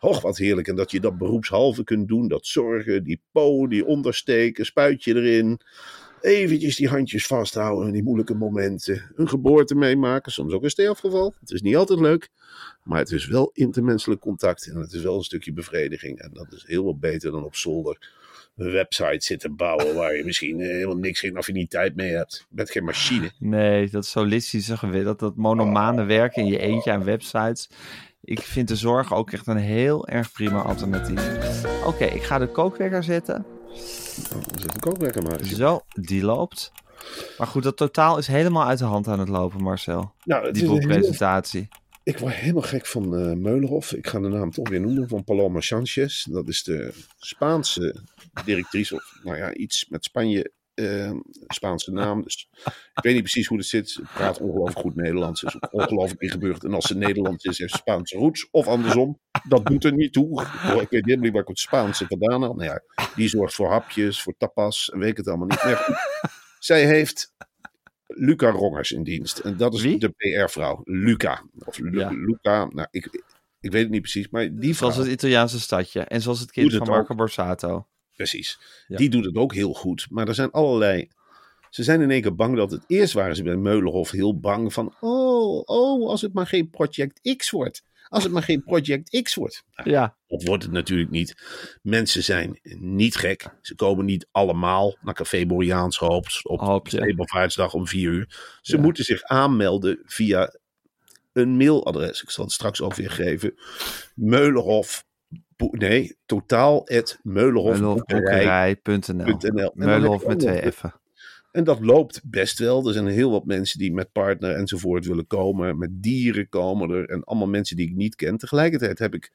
Och, 0.00 0.20
wat 0.20 0.36
heerlijk. 0.36 0.68
En 0.68 0.76
dat 0.76 0.90
je 0.90 1.00
dat 1.00 1.18
beroepshalve 1.18 1.84
kunt 1.84 2.08
doen. 2.08 2.28
Dat 2.28 2.46
zorgen, 2.46 3.04
die 3.04 3.20
po, 3.32 3.66
die 3.66 3.84
ondersteken, 3.84 4.64
spuitje 4.64 5.14
erin. 5.14 5.60
Eventjes 6.20 6.76
die 6.76 6.88
handjes 6.88 7.26
vasthouden 7.26 7.86
in 7.86 7.92
die 7.92 8.02
moeilijke 8.02 8.34
momenten. 8.34 9.12
Een 9.14 9.28
geboorte 9.28 9.74
meemaken, 9.74 10.32
soms 10.32 10.52
ook 10.52 10.62
een 10.62 10.70
sterfgeval. 10.70 11.34
Het 11.40 11.50
is 11.50 11.62
niet 11.62 11.76
altijd 11.76 12.00
leuk. 12.00 12.28
Maar 12.82 12.98
het 12.98 13.10
is 13.10 13.26
wel 13.26 13.50
intermenselijk 13.52 14.20
contact. 14.20 14.66
En 14.66 14.76
het 14.76 14.92
is 14.92 15.02
wel 15.02 15.16
een 15.16 15.22
stukje 15.22 15.52
bevrediging. 15.52 16.18
En 16.18 16.30
dat 16.32 16.52
is 16.52 16.64
heel 16.66 16.84
wat 16.84 17.00
beter 17.00 17.30
dan 17.30 17.44
op 17.44 17.56
zolder 17.56 18.16
een 18.58 18.70
website 18.72 19.24
zitten 19.24 19.56
bouwen 19.56 19.94
waar 19.94 20.16
je 20.16 20.24
misschien 20.24 20.60
eh, 20.60 20.66
helemaal 20.68 20.96
niks 20.96 21.20
geen 21.20 21.36
affiniteit 21.36 21.96
mee 21.96 22.10
hebt. 22.12 22.46
Je 22.48 22.56
bent 22.56 22.70
geen 22.70 22.84
machine. 22.84 23.30
Nee, 23.38 23.88
dat 23.90 24.06
solistische 24.06 24.76
gewi- 24.76 25.02
dat, 25.04 25.18
dat 25.18 25.36
monomane 25.36 26.04
werken 26.04 26.42
in 26.42 26.48
je 26.48 26.58
eentje 26.58 26.92
aan 26.92 27.04
websites. 27.04 27.68
Ik 28.22 28.40
vind 28.40 28.68
de 28.68 28.76
zorg 28.76 29.14
ook 29.14 29.30
echt 29.30 29.46
een 29.46 29.56
heel 29.56 30.08
erg 30.08 30.32
prima 30.32 30.62
alternatief. 30.62 31.30
Oké, 31.84 32.04
ik 32.04 32.22
ga 32.22 32.38
de 32.38 32.46
kookwekker 32.48 33.02
zetten. 33.04 33.44
Oh, 34.34 34.42
zit 34.60 34.74
een 34.74 34.80
kookwekker 34.80 35.22
maar. 35.22 35.44
Zo, 35.44 35.80
die 35.92 36.22
loopt. 36.24 36.72
Maar 37.38 37.46
goed, 37.46 37.62
dat 37.62 37.76
totaal 37.76 38.18
is 38.18 38.26
helemaal 38.26 38.66
uit 38.66 38.78
de 38.78 38.84
hand 38.84 39.08
aan 39.08 39.18
het 39.18 39.28
lopen, 39.28 39.62
Marcel. 39.62 40.12
Nou, 40.24 40.52
Die 40.52 40.66
boekpresentatie. 40.66 41.68
ik 42.02 42.18
word 42.18 42.34
helemaal 42.34 42.62
gek 42.62 42.86
van 42.86 43.16
eh 43.16 43.32
Meulenhof. 43.32 43.92
Ik 43.92 44.06
ga 44.06 44.20
de 44.20 44.28
naam 44.28 44.50
toch 44.50 44.68
weer 44.68 44.80
noemen. 44.80 45.08
Van 45.08 45.24
Paloma 45.24 45.60
Sanchez. 45.60 46.24
Dat 46.24 46.48
is 46.48 46.62
de 46.62 46.92
Spaanse 47.18 48.02
directrice. 48.44 48.94
Of 48.94 49.18
nou 49.22 49.36
ja, 49.36 49.52
iets 49.54 49.86
met 49.88 50.04
Spanje. 50.04 50.52
eh, 50.74 51.10
Spaanse 51.46 51.92
naam. 51.92 52.22
Dus 52.22 52.48
ik 52.94 53.02
weet 53.02 53.12
niet 53.14 53.22
precies 53.22 53.46
hoe 53.46 53.58
het 53.58 53.66
zit. 53.66 53.90
Ze 53.90 54.02
praat 54.14 54.40
ongelooflijk 54.40 54.78
goed 54.78 54.94
Nederlands. 54.94 55.42
Is 55.42 55.56
ongelooflijk 55.70 56.20
ingeburgerd. 56.20 56.64
En 56.64 56.74
als 56.74 56.86
ze 56.86 56.96
Nederlands 56.96 57.44
is, 57.44 57.58
heeft 57.58 57.70
ze 57.72 57.76
Spaanse 57.78 58.16
roots. 58.16 58.48
Of 58.50 58.66
andersom. 58.66 59.20
Dat 59.48 59.66
doet 59.66 59.84
er 59.84 59.92
niet 59.92 60.12
toe. 60.12 60.42
Ik 60.42 60.88
weet 60.90 60.90
helemaal 60.90 61.24
niet 61.24 61.32
waar 61.32 61.42
ik 61.42 61.48
het 61.48 61.58
Spaanse 61.58 62.06
vandaan. 62.06 62.40
Nou 62.40 62.64
ja, 62.64 62.82
die 63.16 63.28
zorgt 63.28 63.54
voor 63.54 63.70
hapjes, 63.70 64.22
voor 64.22 64.34
tapas. 64.38 64.90
En 64.90 64.98
weet 64.98 65.16
het 65.16 65.28
allemaal 65.28 65.46
niet. 65.46 65.58
Goed, 65.60 65.96
zij 66.58 66.86
heeft 66.86 67.32
Luca 68.06 68.50
Rongers 68.50 68.92
in 68.92 69.02
dienst. 69.02 69.38
En 69.38 69.56
dat 69.56 69.74
is 69.74 69.82
Wie? 69.82 69.98
de 69.98 70.08
PR-vrouw. 70.16 70.80
Luca. 70.84 71.42
Of 71.64 71.78
Lu- 71.78 71.98
Ja. 71.98 72.10
Luca. 72.10 72.64
Nou, 72.64 72.88
ik, 72.90 73.22
ik 73.60 73.72
weet 73.72 73.82
het 73.82 73.90
niet 73.90 74.00
precies, 74.02 74.28
maar 74.28 74.54
die 74.54 74.76
vrouw... 74.76 74.90
Zoals 74.90 75.04
het 75.06 75.14
Italiaanse 75.14 75.60
stadje. 75.60 76.00
En 76.00 76.20
zoals 76.22 76.40
het 76.40 76.50
kind 76.50 76.70
het 76.72 76.78
van 76.78 76.88
Marco 76.88 77.10
ook. 77.12 77.18
Borsato. 77.18 77.86
Precies. 78.18 78.58
Ja. 78.88 78.96
Die 78.96 79.08
doet 79.10 79.24
het 79.24 79.36
ook 79.36 79.54
heel 79.54 79.72
goed. 79.72 80.06
Maar 80.10 80.28
er 80.28 80.34
zijn 80.34 80.50
allerlei. 80.50 81.08
Ze 81.70 81.82
zijn 81.82 82.00
in 82.00 82.10
één 82.10 82.22
keer 82.22 82.34
bang 82.34 82.56
dat 82.56 82.70
het. 82.70 82.84
Eerst 82.86 83.12
waren 83.12 83.36
ze 83.36 83.42
bij 83.42 83.56
Meulenhof 83.56 84.10
heel 84.10 84.38
bang 84.38 84.72
van. 84.72 84.94
Oh, 85.00 85.62
oh, 85.64 86.08
als 86.08 86.20
het 86.22 86.32
maar 86.32 86.46
geen 86.46 86.70
Project 86.70 87.36
X 87.36 87.50
wordt. 87.50 87.82
Als 88.08 88.22
het 88.22 88.32
maar 88.32 88.42
geen 88.42 88.62
Project 88.64 89.22
X 89.22 89.34
wordt. 89.34 89.64
Nou, 89.74 89.90
Ja, 89.90 90.16
dat 90.26 90.42
wordt 90.42 90.62
het 90.62 90.72
natuurlijk 90.72 91.10
niet. 91.10 91.34
Mensen 91.82 92.22
zijn 92.24 92.58
niet 92.78 93.16
gek. 93.16 93.46
Ze 93.60 93.74
komen 93.74 94.04
niet 94.04 94.26
allemaal 94.30 94.96
naar 95.02 95.14
Café 95.14 95.46
Boriaans 95.46 95.98
Hoops 95.98 96.42
op 96.42 96.60
Hoopje. 96.60 96.96
Steenbokvaartsdag 96.96 97.74
om 97.74 97.86
vier 97.86 98.10
uur. 98.10 98.58
Ze 98.62 98.76
Ja. 98.76 98.82
moeten 98.82 99.04
zich 99.04 99.22
aanmelden 99.22 100.02
via 100.04 100.58
een 101.32 101.56
mailadres. 101.56 102.22
Ik 102.22 102.30
zal 102.30 102.44
het 102.44 102.52
straks 102.52 102.80
ook 102.82 102.94
weer 102.94 103.10
geven. 103.10 103.54
Meulenhof. 104.14 105.06
Nee, 105.56 106.16
totaal 106.26 106.82
het 106.84 107.18
Meulenhofboekerij. 107.22 108.78
Meulenhofboekerij.nl. 108.82 109.70
Meulenhof 109.74 110.26
met 110.26 110.38
twee 110.38 110.72
F'en. 110.72 110.94
En 111.52 111.64
dat 111.64 111.80
loopt 111.80 112.20
best 112.24 112.58
wel. 112.58 112.86
Er 112.86 112.92
zijn 112.92 113.06
heel 113.06 113.30
wat 113.30 113.44
mensen 113.44 113.78
die 113.78 113.92
met 113.92 114.12
partner 114.12 114.54
enzovoort 114.54 115.06
willen 115.06 115.26
komen. 115.26 115.78
Met 115.78 115.90
dieren 115.92 116.48
komen 116.48 116.90
er. 116.90 117.08
En 117.08 117.24
allemaal 117.24 117.48
mensen 117.48 117.76
die 117.76 117.88
ik 117.88 117.94
niet 117.94 118.14
ken. 118.14 118.36
Tegelijkertijd 118.36 118.98
heb 118.98 119.14
ik 119.14 119.32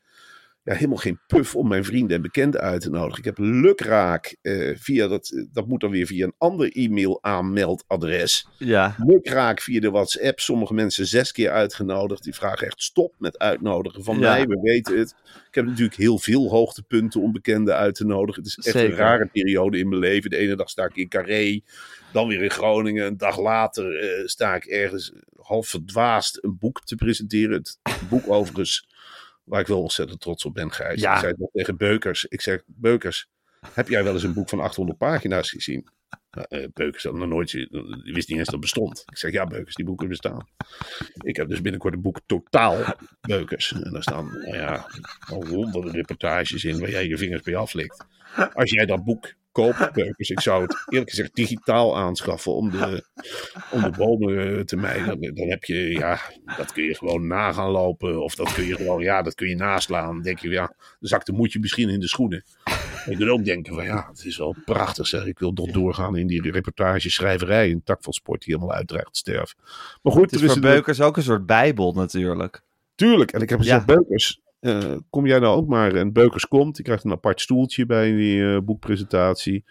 ja, 0.64 0.74
helemaal 0.74 0.98
geen 0.98 1.20
puff 1.28 1.56
om 1.56 1.68
mijn 1.68 1.84
vrienden 1.86 2.16
en 2.16 2.22
bekenden 2.22 2.62
uit 2.62 2.82
te 2.82 2.90
nodigen. 2.90 3.18
Ik 3.18 3.26
heb 3.26 3.38
lukraak 3.38 4.36
eh, 4.42 4.76
via 4.76 5.08
dat. 5.08 5.46
Dat 5.52 5.68
moet 5.68 5.82
dan 5.82 5.90
weer 5.92 6.06
via 6.06 6.26
een 6.26 6.34
ander 6.38 6.72
e-mail 6.72 7.24
aanmeldadres. 7.24 8.48
Ja, 8.58 8.96
Lukraak 9.06 9.62
via 9.62 9.80
de 9.80 9.92
WhatsApp. 9.92 10.40
Sommige 10.40 10.74
mensen 10.74 11.06
zes 11.06 11.32
keer 11.32 11.50
uitgenodigd. 11.52 12.24
Die 12.24 12.34
vragen 12.36 12.68
echt 12.68 12.82
stop 12.84 13.14
met 13.18 13.38
uitnodigen 13.40 14.04
van 14.04 14.20
Ja. 14.20 14.22
mij. 14.34 14.46
We 14.46 14.60
weten 14.62 14.98
het. 15.00 15.16
Ik 15.48 15.56
heb 15.56 15.66
natuurlijk 15.66 15.96
heel 15.98 16.20
veel 16.20 16.50
hoogtepunten 16.50 17.22
om 17.22 17.32
bekenden 17.32 17.76
uit 17.76 17.96
te 17.96 18.06
nodigen. 18.06 18.44
Het 18.44 18.52
is 18.58 18.58
echt 18.66 18.76
Zeker. 18.78 18.92
een 18.92 18.98
rare 18.98 19.30
periode 19.32 19.78
in 19.78 19.90
mijn 19.90 20.02
leven. 20.02 20.30
De 20.30 20.38
ene 20.38 20.56
dag 20.56 20.70
sta 20.70 20.86
ik 20.86 20.96
in 20.96 21.08
Carré. 21.10 21.60
Dan 22.14 22.28
weer 22.28 22.42
in 22.44 22.52
Groningen. 22.52 23.06
Een 23.06 23.18
dag 23.18 23.40
later 23.40 24.00
eh, 24.00 24.26
sta 24.28 24.56
ik 24.56 24.66
ergens 24.66 25.14
half 25.40 25.68
verdwaasd 25.68 26.44
een 26.44 26.58
boek 26.60 26.84
te 26.84 26.96
presenteren. 26.96 27.56
Het 27.56 27.78
boek 28.10 28.30
overigens 28.30 28.88
waar 29.44 29.60
ik 29.60 29.68
wel 29.68 29.82
ontzettend 29.82 30.22
trots 30.22 30.46
op 30.46 30.54
ben, 30.54 30.72
Gijs. 30.72 31.02
Ja. 31.02 31.14
Ik 31.14 31.20
zei 31.20 31.34
tegen 31.52 31.78
Beukers. 31.78 32.26
Ik 32.26 32.42
zeg, 32.42 32.64
Beukers, 32.66 33.30
heb 33.74 33.88
jij 33.88 34.04
wel 34.04 34.14
eens 34.14 34.24
een 34.24 34.34
boek 34.34 34.50
van 34.50 34.60
800 34.60 34.98
pagina's 34.98 35.50
gezien? 35.50 35.90
Nou, 36.32 36.46
eh, 36.50 36.68
Beukers 36.74 37.04
had 37.04 37.14
nog 37.14 37.28
nooit, 37.28 37.52
die 37.52 38.14
wist 38.14 38.30
niet 38.30 38.38
eens 38.38 38.46
dat 38.46 38.54
het 38.54 38.60
bestond. 38.60 39.04
Ik 39.12 39.18
zeg, 39.18 39.32
ja 39.32 39.46
Beukers, 39.46 39.76
die 39.76 39.86
boeken 39.86 40.08
bestaan. 40.08 40.48
Ik 41.18 41.36
heb 41.36 41.50
dus 41.50 41.62
binnenkort 41.62 41.94
een 41.94 42.02
boek 42.02 42.20
Totaal 42.26 42.96
Beukers. 43.22 43.72
En 43.72 43.92
daar 43.92 44.02
staan, 44.02 44.26
nou 44.26 44.56
ja, 44.56 44.88
honderden 45.28 45.92
reportages 45.92 46.64
in 46.64 46.80
waar 46.80 46.90
jij 46.90 47.08
je 47.08 47.18
vingers 47.18 47.42
bij 47.42 47.56
aflikt. 47.56 48.06
Als 48.54 48.72
jij 48.72 48.86
dat 48.86 49.04
boek 49.04 49.34
koopt, 49.54 49.94
Beukers, 49.94 50.30
ik 50.30 50.40
zou 50.40 50.62
het 50.62 50.84
eerlijk 50.90 51.10
gezegd 51.10 51.36
digitaal 51.36 51.98
aanschaffen 51.98 52.54
om 52.56 52.72
de, 52.72 53.04
om 53.72 53.82
de 53.82 53.90
bomen 53.98 54.58
eh, 54.58 54.64
te 54.64 54.76
mijden. 54.76 55.36
Dan, 55.36 55.48
heb 55.50 55.64
je, 55.64 55.90
ja, 55.92 56.20
dat 56.58 56.72
kun 56.72 56.84
je 56.84 56.96
gewoon 56.96 57.28
na 57.28 57.52
gaan 57.52 57.70
lopen. 57.70 58.22
Of 58.24 58.36
dat 58.36 58.54
kun 58.54 58.66
je 58.66 58.76
gewoon, 58.76 59.02
ja, 59.02 59.22
dat 59.22 59.36
kun 59.36 59.48
je 59.50 59.56
naslaan. 59.56 60.14
Dan 60.14 60.22
denk 60.22 60.40
je, 60.40 60.50
ja, 60.50 60.66
dan 60.68 60.76
zakt 61.00 61.26
de 61.26 61.32
moedje 61.32 61.60
misschien 61.60 61.90
in 61.90 62.00
de 62.00 62.08
schoenen. 62.08 62.44
Maar 62.64 63.10
je 63.10 63.16
kunt 63.18 63.30
ook 63.30 63.46
denken 63.46 63.74
van, 63.74 63.84
ja, 63.84 64.08
het 64.10 64.26
is 64.26 64.38
wel 64.38 64.56
prachtig 64.66 65.08
zeg. 65.08 65.26
Ik 65.26 65.40
wil 65.40 65.54
doorgaan 65.54 66.16
in 66.18 66.28
die 66.28 66.52
reportage 66.52 67.10
schrijverij. 67.10 67.72
Een 67.72 67.84
tak 67.84 68.04
van 68.04 68.14
sport 68.14 68.44
die 68.46 68.54
helemaal 68.56 68.76
uitdreigt 68.76 69.12
te 69.14 69.18
sterven. 69.20 69.58
Maar 70.02 70.14
goed, 70.14 70.22
het 70.32 70.34
is 70.34 70.42
er 70.42 70.48
voor 70.48 70.56
een- 70.56 70.62
Beukers 70.62 71.02
ook 71.02 71.18
een 71.18 71.24
soort 71.24 71.46
bijbel 71.46 71.94
natuurlijk. 71.94 72.62
Tuurlijk. 72.96 73.32
En 73.32 73.42
ik 73.42 73.50
heb 73.50 73.60
gezegd, 73.60 73.80
Ja. 73.80 73.86
Beukers, 73.86 74.42
eh, 74.64 74.96
kom 75.10 75.26
jij 75.26 75.40
nou 75.40 75.56
ook 75.56 75.68
maar. 75.68 75.96
En 75.96 76.14
Beukers 76.14 76.48
komt. 76.48 76.76
Die 76.76 76.86
krijgt 76.86 77.04
een 77.04 77.12
apart 77.12 77.42
stoeltje 77.42 77.86
bij 77.86 78.12
die 78.12 78.54
eh, 78.54 78.62
boekpresentatie. 78.62 79.64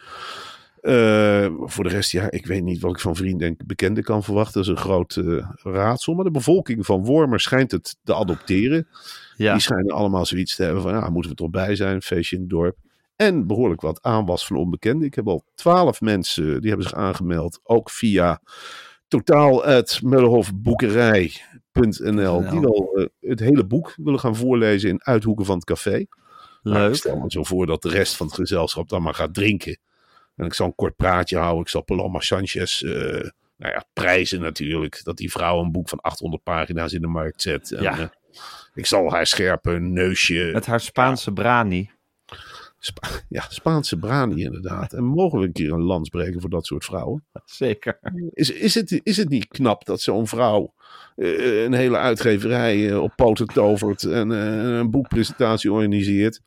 Eh, 0.81 1.49
voor 1.59 1.85
de 1.85 1.91
rest, 1.91 2.13
ja, 2.13 2.31
ik 2.31 2.47
weet 2.47 2.63
niet 2.63 2.81
wat 2.81 2.91
ik 2.91 3.01
van 3.01 3.17
vrienden 3.17 3.49
en 3.49 3.57
bekenden 3.67 4.05
kan 4.05 4.23
verwachten. 4.23 4.53
Dat 4.53 4.63
is 4.63 4.69
een 4.69 4.91
groot 4.91 5.21
raadsel. 5.63 6.15
Maar 6.15 6.25
de 6.25 6.31
bevolking 6.31 6.87
van 6.87 7.05
Wormer 7.05 7.41
schijnt 7.41 7.71
het 7.71 7.97
te 8.05 8.15
adopteren. 8.15 8.89
Ja, 9.37 9.53
Die 9.53 9.63
schijnen 9.63 9.95
allemaal 9.95 10.27
zoiets 10.27 10.57
te 10.57 10.63
hebben 10.63 10.83
van, 10.83 10.93
ja, 10.93 11.11
moeten 11.11 11.31
we 11.31 11.37
toch 11.37 11.51
bij 11.51 11.77
zijn, 11.77 12.03
feestje 12.03 12.37
in 12.37 12.43
het 12.43 12.51
dorp. 12.51 12.77
En 13.17 13.47
behoorlijk 13.47 13.81
wat 13.81 14.03
aanwas 14.03 14.47
van 14.47 14.57
onbekenden. 14.57 15.07
Ik 15.07 15.15
heb 15.15 15.29
al 15.29 15.45
twaalf 15.55 16.01
mensen, 16.01 16.61
die 16.61 16.69
hebben 16.69 16.89
zich 16.89 16.99
aangemeld. 16.99 17.61
Ook 17.63 17.91
via 17.91 18.41
totaal 19.09 19.65
uit 19.65 20.01
Mullenhofboekerij.nl. 21.73 22.51
Die 22.51 22.61
wel 22.61 22.91
eh, 23.21 23.31
het 23.31 23.41
hele 23.41 23.65
boek 23.65 23.95
willen 23.97 24.21
gaan 24.21 24.37
voorlezen 24.37 24.91
in 24.91 25.05
uithoeken 25.05 25.45
van 25.45 25.55
het 25.57 25.65
café. 25.65 25.91
Nou, 26.63 26.77
ik 26.77 26.83
leuk. 26.83 26.95
stel 26.95 27.17
me 27.19 27.31
zo 27.31 27.43
voor 27.43 27.67
dat 27.67 27.83
de 27.83 27.89
rest 27.89 28.17
van 28.17 28.27
het 28.27 28.35
gezelschap 28.35 28.89
dan 28.89 29.03
maar 29.03 29.15
gaat 29.15 29.35
drinken. 29.35 29.79
En 30.37 30.47
ik 30.47 30.55
zal 30.55 30.67
een 30.67 30.75
kort 30.75 30.97
praatje 30.97 31.39
houden. 31.39 31.61
Ik 31.63 31.69
zal 31.69 31.83
Paloma 31.83 32.21
Sanchez, 32.21 32.83
eh, 32.83 32.91
nou 33.57 33.73
ja, 33.73 33.85
prijzen 33.93 34.41
natuurlijk. 34.41 35.01
Dat 35.05 35.17
die 35.17 35.31
vrouw 35.31 35.61
een 35.61 35.73
boek 35.73 35.89
van 35.89 36.01
800 36.01 36.43
pagina's 36.43 36.93
in 36.93 37.01
de 37.01 37.07
markt 37.07 37.43
zet. 37.43 37.73
En, 37.73 37.83
Ja. 37.83 37.99
eh, 37.99 38.07
ik 38.75 38.87
zal 38.87 39.11
haar 39.11 39.27
scherpe 39.27 39.71
neusje. 39.79 40.51
Met 40.53 40.67
haar 40.67 40.81
Spaanse 40.81 41.33
brani. 41.33 41.91
Spa- 42.85 43.09
ja, 43.29 43.45
Spaanse 43.49 43.97
brani 43.97 44.43
inderdaad. 44.43 44.93
En 44.93 45.05
mogen 45.05 45.39
we 45.39 45.45
een 45.45 45.53
keer 45.53 45.73
een 45.73 45.83
lans 45.83 46.09
breken 46.09 46.41
voor 46.41 46.51
dat 46.51 46.67
soort 46.67 46.85
vrouwen? 46.85 47.25
Zeker. 47.45 47.99
Is, 48.33 48.51
is, 48.51 48.75
het, 48.75 49.01
is 49.03 49.17
het 49.17 49.29
niet 49.29 49.49
knap 49.49 49.85
dat 49.85 50.01
zo'n 50.01 50.27
vrouw 50.27 50.75
eh, 51.17 51.63
een 51.63 51.73
hele 51.73 51.97
uitgeverij 51.97 52.91
eh, 52.91 53.03
op 53.03 53.13
poten 53.17 53.47
tovert 53.47 54.03
en 54.03 54.33
eh, 54.33 54.79
een 54.79 54.91
boekpresentatie 54.91 55.73
organiseert? 55.73 56.41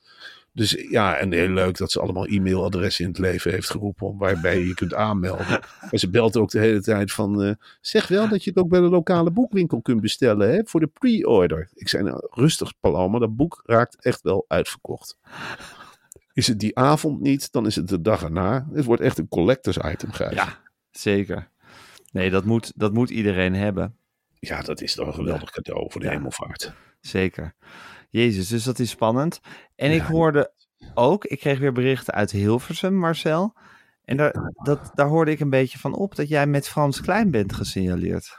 Dus 0.51 0.86
ja, 0.89 1.15
en 1.15 1.32
heel 1.32 1.50
leuk 1.50 1.77
dat 1.77 1.92
ze 1.92 2.00
allemaal 2.00 2.27
e-mailadressen 2.27 3.04
in 3.04 3.10
het 3.10 3.20
leven 3.20 3.51
heeft 3.51 3.70
geroepen 3.70 4.18
waarbij 4.18 4.60
je 4.60 4.68
je 4.68 4.74
kunt 4.74 4.94
aanmelden. 4.94 5.60
En 5.92 6.00
ze 6.00 6.10
belt 6.10 6.38
ook 6.38 6.50
de 6.50 6.60
hele 6.60 6.82
tijd 6.82 7.12
van, 7.12 7.58
zeg 7.82 8.08
wel 8.08 8.27
dat 8.30 8.44
je 8.44 8.50
het 8.50 8.60
ook 8.60 8.70
bij 8.70 8.80
de 8.80 8.89
lokale 8.89 9.32
boekwinkel 9.32 9.82
kunt 9.82 10.01
bestellen 10.01 10.50
hè, 10.50 10.62
voor 10.63 10.80
de 10.80 10.89
pre-order. 11.00 11.70
Ik 11.74 11.89
zei 11.89 12.04
nou, 12.04 12.27
rustig 12.30 12.74
Paloma, 12.80 13.20
dat 13.20 13.36
boek 13.36 13.62
raakt 13.65 14.04
echt 14.04 14.22
wel 14.22 14.46
uitverkocht. 14.48 15.18
Is 16.36 16.48
het 16.48 16.60
die 16.60 16.77
avond 16.77 17.22
niet, 17.22 17.51
dan 17.51 17.65
is 17.65 17.75
het 17.75 17.88
de 17.88 18.01
dag 18.01 18.24
erna. 18.24 18.68
Het 18.74 18.86
wordt 18.86 19.01
echt 19.01 19.18
een 19.18 19.27
collectors 19.27 19.77
item, 19.77 20.12
Gijs. 20.12 20.34
Ja, 20.34 20.60
zeker. 20.92 21.50
Nee, 22.12 22.30
dat 22.30 22.46
moet, 22.46 22.72
dat 22.75 22.94
moet 22.94 23.10
iedereen 23.10 23.54
hebben. 23.56 23.98
Ja, 24.39 24.62
dat 24.62 24.82
is 24.82 24.94
toch 24.96 25.08
een 25.08 25.13
geweldig 25.13 25.51
cadeau 25.51 25.92
voor 25.92 26.01
de 26.01 26.08
Ja. 26.08 26.13
hemelvaart. 26.13 26.74
Zeker. 27.01 27.56
Jezus, 28.10 28.48
dus 28.48 28.63
dat 28.63 28.80
is 28.80 28.89
spannend. 28.89 29.39
En 29.75 29.92
ik 29.92 30.01
hoorde 30.01 30.51
ook, 30.94 31.25
ik 31.25 31.39
kreeg 31.39 31.60
weer 31.60 31.72
berichten 31.74 32.13
uit 32.13 32.32
Hilversum, 32.32 32.96
Marcel. 32.96 33.56
En 34.04 34.18
daar, 34.18 34.51
dat, 34.63 34.92
daar 34.94 35.08
hoorde 35.08 35.32
ik 35.32 35.39
een 35.39 35.50
beetje 35.50 35.77
van 35.80 35.96
op 35.96 36.15
dat 36.15 36.27
jij 36.27 36.48
met 36.48 36.68
Frans 36.68 37.01
Klein 37.01 37.32
bent 37.32 37.54
gesignaleerd. 37.54 38.38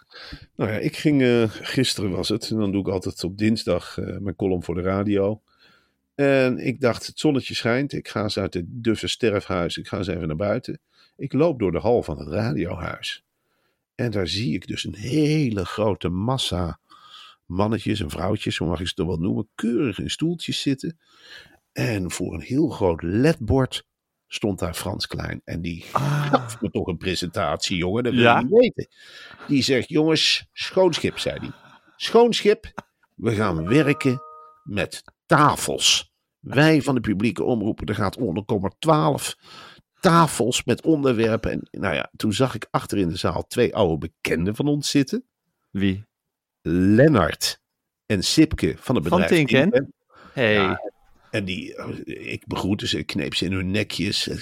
Nou 0.57 0.71
ja, 0.71 0.77
ik 0.79 0.97
ging, 0.97 1.23
eh, 1.23 1.43
gisteren 1.49 2.11
was 2.11 2.29
het, 2.29 2.51
en 2.51 2.57
dan 2.59 2.73
doe 2.73 2.81
ik 2.81 2.89
altijd 2.89 3.25
op 3.25 3.39
dinsdag 3.39 3.99
eh, 3.99 4.19
mijn 4.19 4.37
column 4.37 4.63
voor 4.63 4.75
de 4.75 4.83
radio. 4.83 5.43
En 6.17 6.59
ik 6.59 6.81
dacht, 6.81 7.07
het 7.07 7.19
zonnetje 7.19 7.55
schijnt, 7.55 7.93
ik 7.93 8.09
ga 8.09 8.23
eens 8.23 8.39
uit 8.39 8.55
het 8.55 8.65
duffe 8.69 9.09
sterfhuis, 9.09 9.77
ik 9.77 9.89
ga 9.89 9.97
eens 9.97 10.07
even 10.07 10.27
naar 10.27 10.37
buiten. 10.37 10.81
Ik 11.17 11.33
loop 11.33 11.59
door 11.59 11.73
de 11.73 11.79
hal 11.79 12.03
van 12.03 12.19
het 12.19 12.29
radiohuis. 12.29 13.25
En 13.95 14.11
daar 14.11 14.29
zie 14.29 14.55
ik 14.55 14.67
dus 14.67 14.85
een 14.85 14.95
hele 14.95 15.65
grote 15.65 16.09
massa 16.09 16.79
mannetjes 17.47 18.01
en 18.01 18.11
vrouwtjes, 18.11 18.55
zo 18.55 18.67
mag 18.67 18.81
ik 18.81 18.89
ze 18.89 18.95
toch 18.95 19.07
wel 19.07 19.19
noemen, 19.19 19.49
keurig 19.55 19.99
in 19.99 20.11
stoeltjes 20.11 20.61
zitten. 20.61 20.99
En 21.73 22.11
voor 22.11 22.35
een 22.35 22.41
heel 22.41 22.69
groot 22.69 23.03
ledbord 23.03 23.87
stond 24.27 24.59
daar 24.59 24.75
Frans 24.75 25.07
Klein. 25.07 25.41
En 25.45 25.61
die 25.61 25.83
gaf 25.93 26.61
me 26.61 26.71
toch 26.71 26.87
een 26.87 26.97
presentatie, 26.97 27.77
jongen. 27.77 28.03
Dat 28.05 28.13
wil 28.13 28.23
Ja? 28.23 28.39
je 28.39 28.45
niet 28.45 28.53
weten. 28.53 28.89
Die 29.49 29.63
zegt, 29.63 29.89
jongens, 29.89 30.47
schoonschip, 30.53 31.19
zei 31.19 31.39
hij. 31.39 31.51
Schoonschip, 31.97 32.73
we 33.15 33.35
gaan 33.35 33.69
werken 33.69 34.21
met 34.67 35.03
tafels. 35.27 36.15
Wij 36.39 36.83
van 36.83 36.95
de 36.95 37.01
publieke 37.01 37.45
omroepen, 37.45 37.87
er 37.87 37.95
gaat 37.95 38.17
onder 38.17 38.45
komen 38.45 38.75
12 38.79 39.37
tafels 40.01 40.65
met 40.65 40.83
onderwerpen. 40.83 41.51
En 41.51 41.69
nou 41.71 41.95
ja, 41.95 42.11
toen 42.17 42.33
zag 42.33 42.55
ik 42.55 42.67
achter 42.71 42.99
in 42.99 43.09
de 43.09 43.17
zaal 43.17 43.47
twee 43.47 43.75
oude 43.75 43.99
bekenden 43.99 44.55
van 44.55 44.67
ons 44.67 44.91
zitten. 44.91 45.25
Wie? 45.71 46.05
Lennart 46.69 47.61
en 48.07 48.23
Sipke 48.23 48.75
van 48.79 48.95
het 48.95 49.09
Van 49.09 49.21
bedrijf 49.21 49.47
Tinken? 49.47 49.71
Tinken. 49.71 49.95
Hey, 50.33 50.53
Ja, 50.53 50.81
En 51.37 51.45
die, 51.45 51.75
eh, 51.75 52.33
ik 52.33 52.47
begroette 52.47 52.87
ze, 52.89 52.99
ik 52.99 53.07
kneep 53.07 53.35
ze 53.35 53.45
in 53.45 53.53
hun 53.53 53.71
nekjes. 53.71 54.29
Ik 54.29 54.41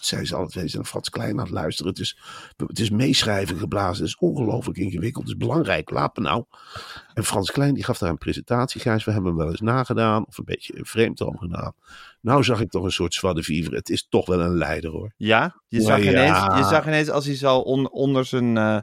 zei, 0.00 0.24
ze 0.24 0.34
altijd, 0.34 0.54
we 0.54 0.68
zijn 0.68 0.70
naar 0.82 0.84
Frans 0.84 1.10
Klein 1.10 1.30
aan 1.38 1.44
het 1.44 1.50
luisteren. 1.54 1.90
Het 1.90 2.00
is, 2.00 2.18
het 2.66 2.78
is 2.78 2.90
meeschrijven 2.90 3.58
geblazen, 3.58 4.04
het 4.04 4.12
is 4.14 4.16
ongelooflijk 4.18 4.78
ingewikkeld, 4.78 5.24
het 5.28 5.32
is 5.32 5.46
belangrijk, 5.46 5.90
laat 5.90 6.16
me 6.16 6.22
nou. 6.22 6.44
En 7.14 7.24
Frans 7.24 7.50
Klein 7.50 7.74
die 7.74 7.84
gaf 7.84 7.98
daar 7.98 8.10
een 8.10 8.18
presentatie, 8.18 8.80
Gijs, 8.80 9.04
we 9.04 9.10
hebben 9.12 9.30
hem 9.30 9.38
wel 9.40 9.50
eens 9.50 9.60
nagedaan, 9.60 10.26
of 10.26 10.38
een 10.38 10.44
beetje 10.44 10.74
vreemd 10.82 11.20
om 11.20 11.38
gedaan. 11.38 11.72
Nou 12.20 12.44
zag 12.44 12.60
ik 12.60 12.70
toch 12.70 12.84
een 12.84 12.90
soort 12.92 13.14
zwarte 13.14 13.42
vivre, 13.42 13.76
het 13.76 13.90
is 13.90 14.06
toch 14.08 14.26
wel 14.26 14.40
een 14.40 14.56
leider 14.56 14.90
hoor. 14.90 15.12
ja? 15.16 15.60
Je 15.68 15.80
zag, 15.80 16.02
ja. 16.02 16.10
Ineens, 16.10 16.58
je 16.58 16.64
zag 16.64 16.86
ineens 16.86 17.10
als 17.10 17.26
hij 17.26 17.34
zo 17.36 17.56
on- 17.58 17.90
onder 17.90 18.24
zijn 18.24 18.56
eh, 18.56 18.78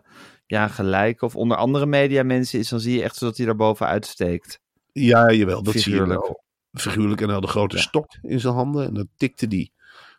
ja, 0.45 0.67
gelijk 0.67 1.21
of 1.21 1.36
onder 1.36 1.57
andere 1.57 1.86
media 1.86 2.24
mensen 2.24 2.60
is, 2.60 2.69
dan 2.69 2.79
zie 2.79 2.95
je 2.98 3.03
echt 3.03 3.15
zo 3.15 3.25
dat 3.25 3.38
hij 3.38 3.45
daar 3.45 3.55
bovenuit 3.55 4.05
steekt. 4.05 4.60
Ja, 4.91 5.31
jawel, 5.31 5.63
dat 5.63 5.74
zie 5.74 5.93
je 5.93 6.05
wel. 6.07 6.40
Figuurlijk 6.73 7.19
en 7.21 7.25
hij 7.25 7.35
had 7.35 7.43
een 7.43 7.49
grote 7.49 7.75
Ja. 7.75 7.81
stok 7.81 8.07
in 8.21 8.39
zijn 8.39 8.53
handen. 8.53 8.85
En 8.87 8.93
dan 8.93 9.07
tikte 9.17 9.47
die 9.47 9.73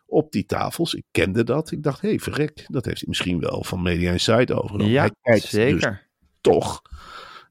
op 0.05 0.31
die 0.31 0.45
tafels. 0.45 0.93
Ik 0.93 1.03
kende 1.11 1.43
dat. 1.43 1.71
Ik 1.71 1.83
dacht, 1.83 2.01
hé, 2.01 2.07
hey, 2.09 2.19
verrek. 2.19 2.65
Dat 2.67 2.85
heeft 2.85 2.99
hij 2.99 3.07
misschien 3.09 3.39
wel 3.39 3.63
van 3.63 3.81
Media 3.81 4.11
Insight 4.11 4.51
overgenomen. 4.51 4.91
Ja, 4.91 5.01
hij 5.01 5.11
kijkt 5.21 5.41
dus 5.41 5.49
zeker. 5.49 6.07
toch. 6.41 6.81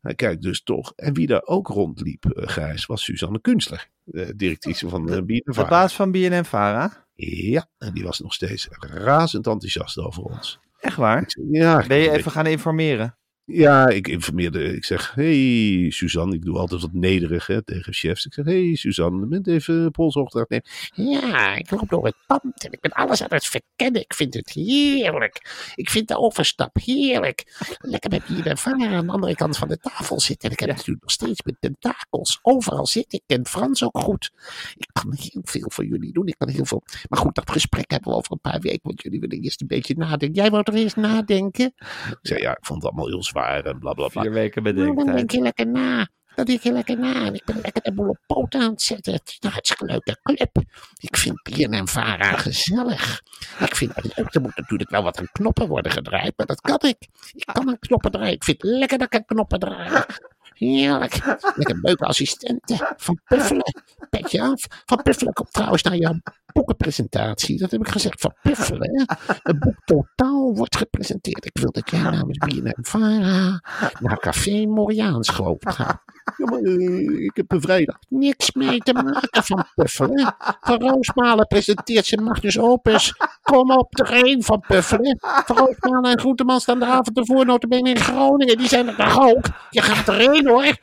Hij 0.00 0.14
kijkt 0.14 0.42
dus 0.42 0.62
toch. 0.62 0.92
En 0.96 1.14
wie 1.14 1.26
daar 1.26 1.42
ook 1.44 1.68
rondliep, 1.68 2.24
eh, 2.24 2.48
Gijs, 2.48 2.86
was 2.86 3.02
Suzanne 3.04 3.40
Kunstler. 3.40 3.90
eh, 4.12 4.28
directrice 4.36 4.88
van 4.88 5.06
de 5.06 5.24
De 5.24 5.42
Vara. 5.44 5.68
baas 5.68 5.94
van 5.94 6.10
BNN-Vara? 6.10 7.06
Ja, 7.14 7.68
en 7.78 7.92
die 7.94 8.02
was 8.04 8.20
nog 8.20 8.34
steeds 8.34 8.68
razend 8.80 9.46
enthousiast 9.46 9.98
over 9.98 10.22
ons. 10.22 10.58
Echt 10.80 10.96
waar? 10.96 11.22
Ik 11.22 11.36
ja, 11.50 11.80
ik 11.80 11.88
Ben 11.88 11.98
je 11.98 12.10
even 12.10 12.30
gaan 12.30 12.46
informeren? 12.46 13.16
Ja, 13.52 13.88
ik 13.88 14.08
informeerde. 14.08 14.74
Ik 14.74 14.84
zeg, 14.84 15.14
hey 15.14 15.90
Suzanne, 15.90 16.34
ik 16.34 16.44
doe 16.44 16.58
altijd 16.58 16.80
wat 16.80 16.92
nederig 16.92 17.46
hè, 17.46 17.62
tegen 17.62 17.92
chefs. 17.92 18.26
Ik 18.26 18.32
zeg, 18.32 18.44
hey 18.44 18.74
Suzanne, 18.74 19.20
je 19.20 19.26
bent 19.26 19.46
even 19.46 19.90
polsopdracht 19.90 20.48
nemen. 20.48 20.66
Ja, 20.94 21.54
ik 21.54 21.70
loop 21.70 21.88
door 21.88 22.04
het 22.04 22.14
pand 22.26 22.64
en 22.64 22.72
ik 22.72 22.80
ben 22.80 22.90
alles 22.90 23.22
aan 23.22 23.28
het 23.30 23.46
verkennen. 23.46 24.00
Ik 24.00 24.14
vind 24.14 24.34
het 24.34 24.50
heerlijk. 24.50 25.70
Ik 25.74 25.90
vind 25.90 26.08
de 26.08 26.18
overstap 26.18 26.76
heerlijk. 26.84 27.66
Lekker 27.78 28.10
met 28.10 28.24
hier 28.24 28.46
en 28.46 28.58
vader 28.58 28.88
aan 28.88 29.06
de 29.06 29.12
andere 29.12 29.34
kant 29.34 29.56
van 29.56 29.68
de 29.68 29.78
tafel 29.78 30.20
zitten. 30.20 30.48
En 30.48 30.54
ik 30.54 30.60
heb 30.60 30.68
natuurlijk 30.68 31.02
nog 31.02 31.10
steeds 31.10 31.42
met 31.42 31.56
tentakels 31.60 32.38
overal 32.42 32.86
zitten. 32.86 33.18
Ik 33.18 33.24
ken 33.26 33.46
Frans 33.46 33.84
ook 33.84 33.98
goed. 33.98 34.32
Ik 34.76 34.88
kan 34.92 35.14
heel 35.16 35.42
veel 35.44 35.70
voor 35.70 35.84
jullie 35.84 36.12
doen. 36.12 36.26
Ik 36.26 36.38
kan 36.38 36.48
heel 36.48 36.64
veel. 36.64 36.82
Maar 37.08 37.18
goed, 37.18 37.34
dat 37.34 37.50
gesprek 37.50 37.90
hebben 37.90 38.10
we 38.10 38.16
over 38.16 38.32
een 38.32 38.40
paar 38.40 38.60
weken. 38.60 38.80
Want 38.82 39.02
jullie 39.02 39.20
willen 39.20 39.40
eerst 39.40 39.60
een 39.60 39.66
beetje 39.66 39.94
nadenken. 39.96 40.42
Jij 40.42 40.50
wou 40.50 40.62
er 40.66 40.74
eerst 40.74 40.96
nadenken? 40.96 41.72
Ik 42.10 42.18
zei, 42.22 42.40
ja, 42.40 42.50
ik 42.50 42.64
vond 42.64 42.82
het 42.82 42.92
allemaal 42.92 43.10
heel 43.10 43.22
zwaar 43.22 43.41
en 43.46 43.78
bla 43.78 43.92
bla 43.92 44.08
bla. 44.08 44.22
Vier 44.22 44.32
weken 44.32 44.62
Nou, 44.62 44.76
dan 44.76 44.84
denk 44.84 44.96
bedenktijd. 45.06 45.32
je 45.32 45.40
lekker 45.40 45.66
na. 45.66 46.08
Dan 46.34 46.44
denk 46.44 46.60
je 46.62 46.72
lekker 46.72 46.98
na. 46.98 47.14
En 47.14 47.34
ik 47.34 47.44
ben 47.44 47.60
lekker 47.62 47.82
de 47.82 47.92
boel 47.92 48.08
op 48.08 48.18
poot 48.26 48.54
aan 48.54 48.70
het 48.70 48.82
zetten. 48.82 49.12
Het 49.12 49.28
is 49.28 49.36
een 49.40 49.50
hartstikke 49.50 49.84
leuke 49.84 50.18
club. 50.22 50.56
Ik 50.98 51.16
vind 51.16 51.40
en 51.72 51.88
Vara 51.88 52.36
gezellig. 52.36 53.22
Ik 53.58 53.76
vind 53.76 53.94
het 53.94 54.16
leuk. 54.16 54.34
Er 54.34 54.40
moet 54.40 54.56
natuurlijk 54.56 54.90
wel 54.90 55.02
wat 55.02 55.18
aan 55.18 55.28
knoppen 55.32 55.68
worden 55.68 55.92
gedraaid. 55.92 56.32
Maar 56.36 56.46
dat 56.46 56.60
kan 56.60 56.78
ik. 56.80 57.08
Ik 57.32 57.46
kan 57.52 57.68
aan 57.68 57.78
knoppen 57.78 58.10
draaien. 58.10 58.32
Ik 58.32 58.44
vind 58.44 58.62
het 58.62 58.70
lekker 58.70 58.98
dat 58.98 59.06
ik 59.06 59.14
aan 59.14 59.24
knoppen 59.24 59.58
draai. 59.58 60.04
Heerlijk. 60.52 61.14
Lekker 61.56 61.78
leuke 61.82 62.04
assistenten. 62.04 62.94
Van 62.96 63.20
Puffelen. 63.24 63.74
Petje 64.10 64.42
af. 64.42 64.64
Van 64.84 65.02
Puffelen 65.02 65.32
komt 65.32 65.52
trouwens 65.52 65.82
naar 65.82 65.96
jouw 65.96 66.20
boekenpresentatie. 66.52 67.58
Dat 67.58 67.70
heb 67.70 67.80
ik 67.80 67.88
gezegd. 67.88 68.20
Van 68.20 68.34
Puffelen. 68.42 69.06
Het 69.42 69.58
boek 69.58 69.76
Totaal 69.84 70.54
wordt 70.54 70.76
gepresenteerd. 70.76 71.44
Ik 71.44 71.58
wil 71.58 71.72
dat 71.72 71.90
jij 71.90 72.00
namens 72.00 72.38
BNN 72.38 72.76
Vara 72.80 73.62
naar 74.00 74.18
Café 74.18 74.66
Moriaans 74.66 75.28
geloof 75.28 75.58
gaat. 75.60 76.02
Eh, 76.36 77.24
ik 77.24 77.36
heb 77.36 77.52
een 77.52 77.60
vrijdag. 77.60 77.96
Niks 78.08 78.52
mee 78.52 78.78
te 78.78 78.92
maken 78.92 79.44
van 79.44 79.64
Puffelen. 79.74 80.34
Van 80.60 80.80
Roosmalen 80.80 81.46
presenteert 81.46 82.06
zijn 82.06 82.22
Magnus 82.22 82.58
Opus. 82.58 83.14
Kom 83.42 83.70
op, 83.70 83.98
er 83.98 84.12
één 84.12 84.42
van 84.42 84.64
Puffelen. 84.66 85.18
Van 85.20 85.56
Roosmalen 85.56 86.10
en 86.10 86.18
Groenteman 86.18 86.60
staan 86.60 86.78
de 86.78 86.84
avond 86.86 87.18
ervoor 87.18 87.46
notabene 87.46 87.88
in 87.88 87.96
Groningen. 87.96 88.58
Die 88.58 88.68
zijn 88.68 88.88
er 88.88 88.96
toch 88.96 89.20
ook? 89.20 89.44
Je 89.70 89.82
gaat 89.82 90.08
erheen 90.08 90.48
hoor. 90.48 90.76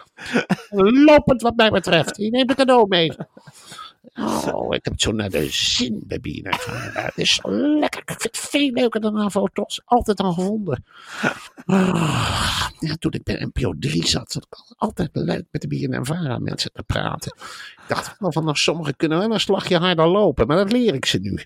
Lopend 1.05 1.41
wat 1.41 1.55
mij 1.55 1.69
betreft. 1.69 2.17
Je 2.17 2.29
neemt 2.29 2.49
een 2.49 2.55
cadeau 2.55 2.87
mee. 2.87 3.15
Oh, 4.13 4.75
ik 4.75 4.85
heb 4.85 4.99
zo 4.99 5.11
naar 5.11 5.29
de 5.29 5.47
zin 5.49 6.03
bij. 6.05 6.43
Het 6.93 7.17
is 7.17 7.33
zo 7.33 7.51
lekker. 7.51 8.01
Ik 8.01 8.21
vind 8.21 8.23
het 8.23 8.37
veel 8.37 8.71
leuker 8.71 9.01
dan 9.01 9.17
AVO-TOS. 9.17 9.81
Altijd 9.85 10.19
al 10.19 10.33
gevonden. 10.33 10.83
Ah, 11.65 12.69
toen 12.99 13.11
ik 13.11 13.23
bij 13.23 13.49
NPO 13.53 13.73
3 13.79 14.07
zat, 14.07 14.31
zat 14.31 14.47
ik 14.49 14.75
altijd 14.77 15.09
leuk 15.13 15.45
met 15.51 15.61
de 15.61 15.67
BNN-Vara 15.67 16.37
mensen 16.37 16.71
te 16.73 16.83
praten. 16.83 17.33
Ik 17.71 17.83
dacht 17.87 18.15
wel 18.19 18.31
van, 18.31 18.43
nou, 18.43 18.55
sommigen 18.55 18.95
kunnen 18.95 19.17
wel 19.17 19.31
een 19.31 19.39
slagje 19.39 19.77
harder 19.77 20.07
lopen, 20.07 20.47
maar 20.47 20.57
dat 20.57 20.71
leer 20.71 20.93
ik 20.93 21.05
ze 21.05 21.19
nu. 21.19 21.39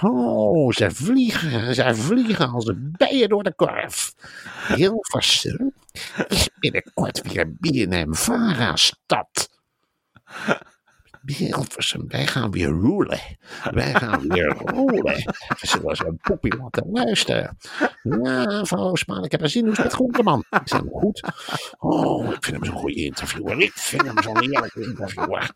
Oh, 0.00 0.72
ze 0.72 0.90
vliegen, 0.90 1.74
ze 1.74 1.94
vliegen 1.94 2.48
als 2.48 2.64
de 2.64 2.90
bijen 2.96 3.28
door 3.28 3.42
de 3.42 3.54
korf. 3.54 4.14
Hilversum 4.74 5.72
is 6.28 6.48
binnenkort 6.58 7.22
weer 7.22 7.40
een 7.40 7.56
BNN-Vara-stad. 7.60 9.48
Hilversum, 11.26 12.04
wij 12.08 12.26
gaan 12.26 12.50
weer 12.50 12.68
roelen. 12.68 13.18
Wij 13.70 13.94
gaan 13.94 14.28
weer 14.28 14.56
roelen. 14.74 15.14
We 15.48 15.66
zullen 15.66 15.96
zo'n 15.96 16.18
poepie 16.22 16.56
laten 16.56 16.90
luisteren. 16.90 17.56
Ja, 18.02 18.64
van 18.64 18.78
Roosmaan, 18.78 19.24
ik 19.24 19.30
heb 19.30 19.42
er 19.42 19.48
zin 19.48 19.60
in. 19.60 19.66
Hoe 19.66 19.76
is 19.76 19.82
het 19.82 19.86
met 19.86 19.94
Groenteman? 19.94 20.44
Ik 20.50 20.60
zeg, 20.68 20.80
goed. 20.92 21.22
Oh, 21.78 22.32
ik 22.32 22.44
vind 22.44 22.56
hem 22.56 22.64
zo'n 22.64 22.76
goede 22.80 22.94
interviewer. 23.04 23.60
Ik 23.60 23.72
vind 23.72 24.02
hem 24.02 24.22
zo'n 24.22 24.40
heerlijke 24.40 24.82
interviewer. 24.82 25.50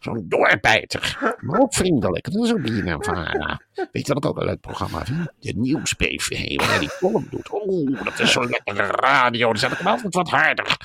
Zo'n 0.00 0.24
doorbijter. 0.28 1.34
Maar 1.40 1.60
ook 1.60 1.74
vriendelijk. 1.74 2.32
Dat 2.32 2.44
is 2.44 2.52
ook 2.52 2.62
BNN 2.62 3.02
Vara. 3.02 3.60
Weet 3.92 4.06
je 4.06 4.14
wat 4.14 4.24
ik 4.24 4.30
ook 4.30 4.36
een 4.38 4.44
leuk 4.46 4.60
programma 4.60 5.04
vind? 5.04 5.28
De 5.40 5.52
Nieuws-PV, 5.56 6.56
waar 6.56 6.68
hij 6.68 6.78
die 6.78 6.90
column 6.98 7.26
doet. 7.30 7.50
Oh, 7.50 8.04
dat 8.04 8.18
is 8.18 8.32
zo'n 8.32 8.48
lekkere 8.48 8.86
radio. 8.86 9.46
Dan 9.46 9.56
zet 9.58 9.72
ik 9.72 9.78
hem 9.78 9.86
altijd 9.86 10.14
wat 10.14 10.30
harder. 10.30 10.76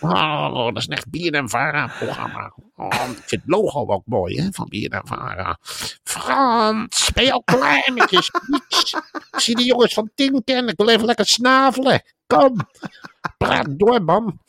Oh, 0.00 0.64
dat 0.64 0.76
is 0.76 0.86
een 0.86 0.92
echt 0.92 1.10
BNN 1.10 1.48
Vara 1.48 1.86
programma. 1.98 2.52
Oh, 2.76 2.86
ik 3.10 3.22
vind 3.26 3.30
het 3.42 3.42
logo 3.46 3.86
ook 3.86 4.02
mooi, 4.06 4.40
hè, 4.42 4.48
van 4.52 4.66
BNN 4.68 5.00
Vara. 5.04 5.58
Frans, 6.02 7.10
ben 7.12 7.24
je 7.24 7.32
al 7.32 7.42
klaar 7.44 7.90
met 7.94 8.10
je 8.10 8.22
speech? 8.22 9.04
Ik 9.32 9.40
zie 9.40 9.56
de 9.56 9.64
jongens 9.64 9.94
van 9.94 10.10
Tinken. 10.14 10.68
Ik 10.68 10.76
wil 10.76 10.88
even 10.88 11.06
lekker 11.06 11.26
snavelen. 11.26 12.02
Kom, 12.26 12.56
praat 13.38 13.78
door, 13.78 14.02
man. 14.02 14.40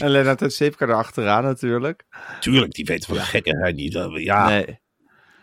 En 0.00 0.08
Lennart 0.10 0.42
en 0.42 0.50
Sipka 0.52 0.86
erachteraan 0.86 1.42
natuurlijk. 1.44 2.04
Tuurlijk, 2.40 2.72
die 2.72 2.84
weten 2.84 3.08
van 3.08 3.16
de 3.16 3.22
gekkigheid 3.22 3.76
niet. 3.76 3.92
Dat 3.92 4.10
we- 4.12 4.22
Ja, 4.22 4.48
Nee. 4.48 4.78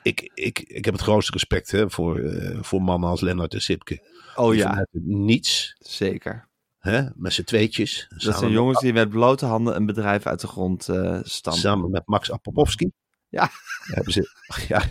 Ik, 0.07 0.31
ik, 0.33 0.59
ik 0.59 0.85
heb 0.85 0.93
het 0.93 1.03
grootste 1.03 1.31
respect 1.31 1.71
hè, 1.71 1.89
voor, 1.89 2.19
eh, 2.19 2.57
voor 2.61 2.81
mannen 2.81 3.09
als 3.09 3.21
Lennart 3.21 3.53
en 3.53 3.61
Sipke. 3.61 4.15
Oh 4.35 4.49
Die 4.49 4.59
ja, 4.59 4.87
niets, 5.01 5.75
zeker. 5.79 6.49
hè, 6.77 7.03
met 7.15 7.33
z'n 7.33 7.43
tweetjes. 7.43 8.05
Dat 8.09 8.21
zijn 8.21 8.43
met- 8.43 8.51
jongens 8.53 8.79
die 8.79 8.93
met 8.93 9.09
blote 9.09 9.45
handen 9.45 9.75
een 9.75 9.85
bedrijf 9.85 10.25
uit 10.25 10.39
de 10.41 10.47
grond 10.47 10.89
eh 10.89 11.19
stampen. 11.23 11.61
Samen 11.61 11.89
met 11.91 12.03
Max 12.07 12.31
Apopowski. 12.31 12.91
Ja. 13.29 13.49
Hebben 13.95 14.13
ze, 14.13 14.29
ja, 14.67 14.81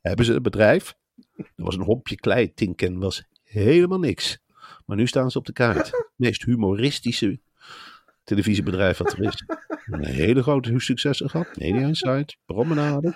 hebben 0.00 0.24
ze 0.24 0.32
een 0.34 0.42
bedrijf. 0.42 0.94
Er 1.36 1.52
was 1.64 1.74
een 1.76 1.82
hompje 1.84 2.14
klei. 2.16 2.52
Tinken 2.54 2.98
was 2.98 3.22
helemaal 3.42 3.98
niks. 3.98 4.38
Maar 4.86 4.96
nu 4.96 5.06
staan 5.06 5.30
ze 5.30 5.38
op 5.38 5.46
de 5.46 5.52
kaart. 5.52 5.90
Meest 6.16 6.44
humoristische 6.44 7.40
televisiebedrijf 8.24 8.98
wat 8.98 9.12
er 9.12 9.22
is. 9.22 9.44
Een 9.90 10.04
hele 10.04 10.42
grote 10.42 10.72
successen 10.76 11.30
gehad. 11.30 11.56
Media 11.56 11.86
Insight, 11.86 12.36
Promenade. 12.44 13.14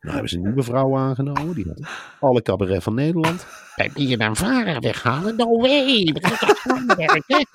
Nou 0.00 0.12
hebben 0.12 0.28
ze 0.28 0.36
een 0.36 0.42
nieuwe 0.42 0.62
vrouw 0.62 0.98
aangenomen. 0.98 1.54
Die 1.54 1.66
had 1.66 1.88
alle 2.20 2.42
cabaret 2.42 2.82
van 2.82 2.94
Nederland. 2.94 3.46
Bij 3.76 3.90
BNN 3.94 4.36
Vara 4.36 4.78
weghalen? 4.78 5.36
No 5.36 5.60
way. 5.60 6.10
We 6.12 6.26
gaan 6.26 6.48
toch 6.48 6.56
samenwerken? 6.56 7.46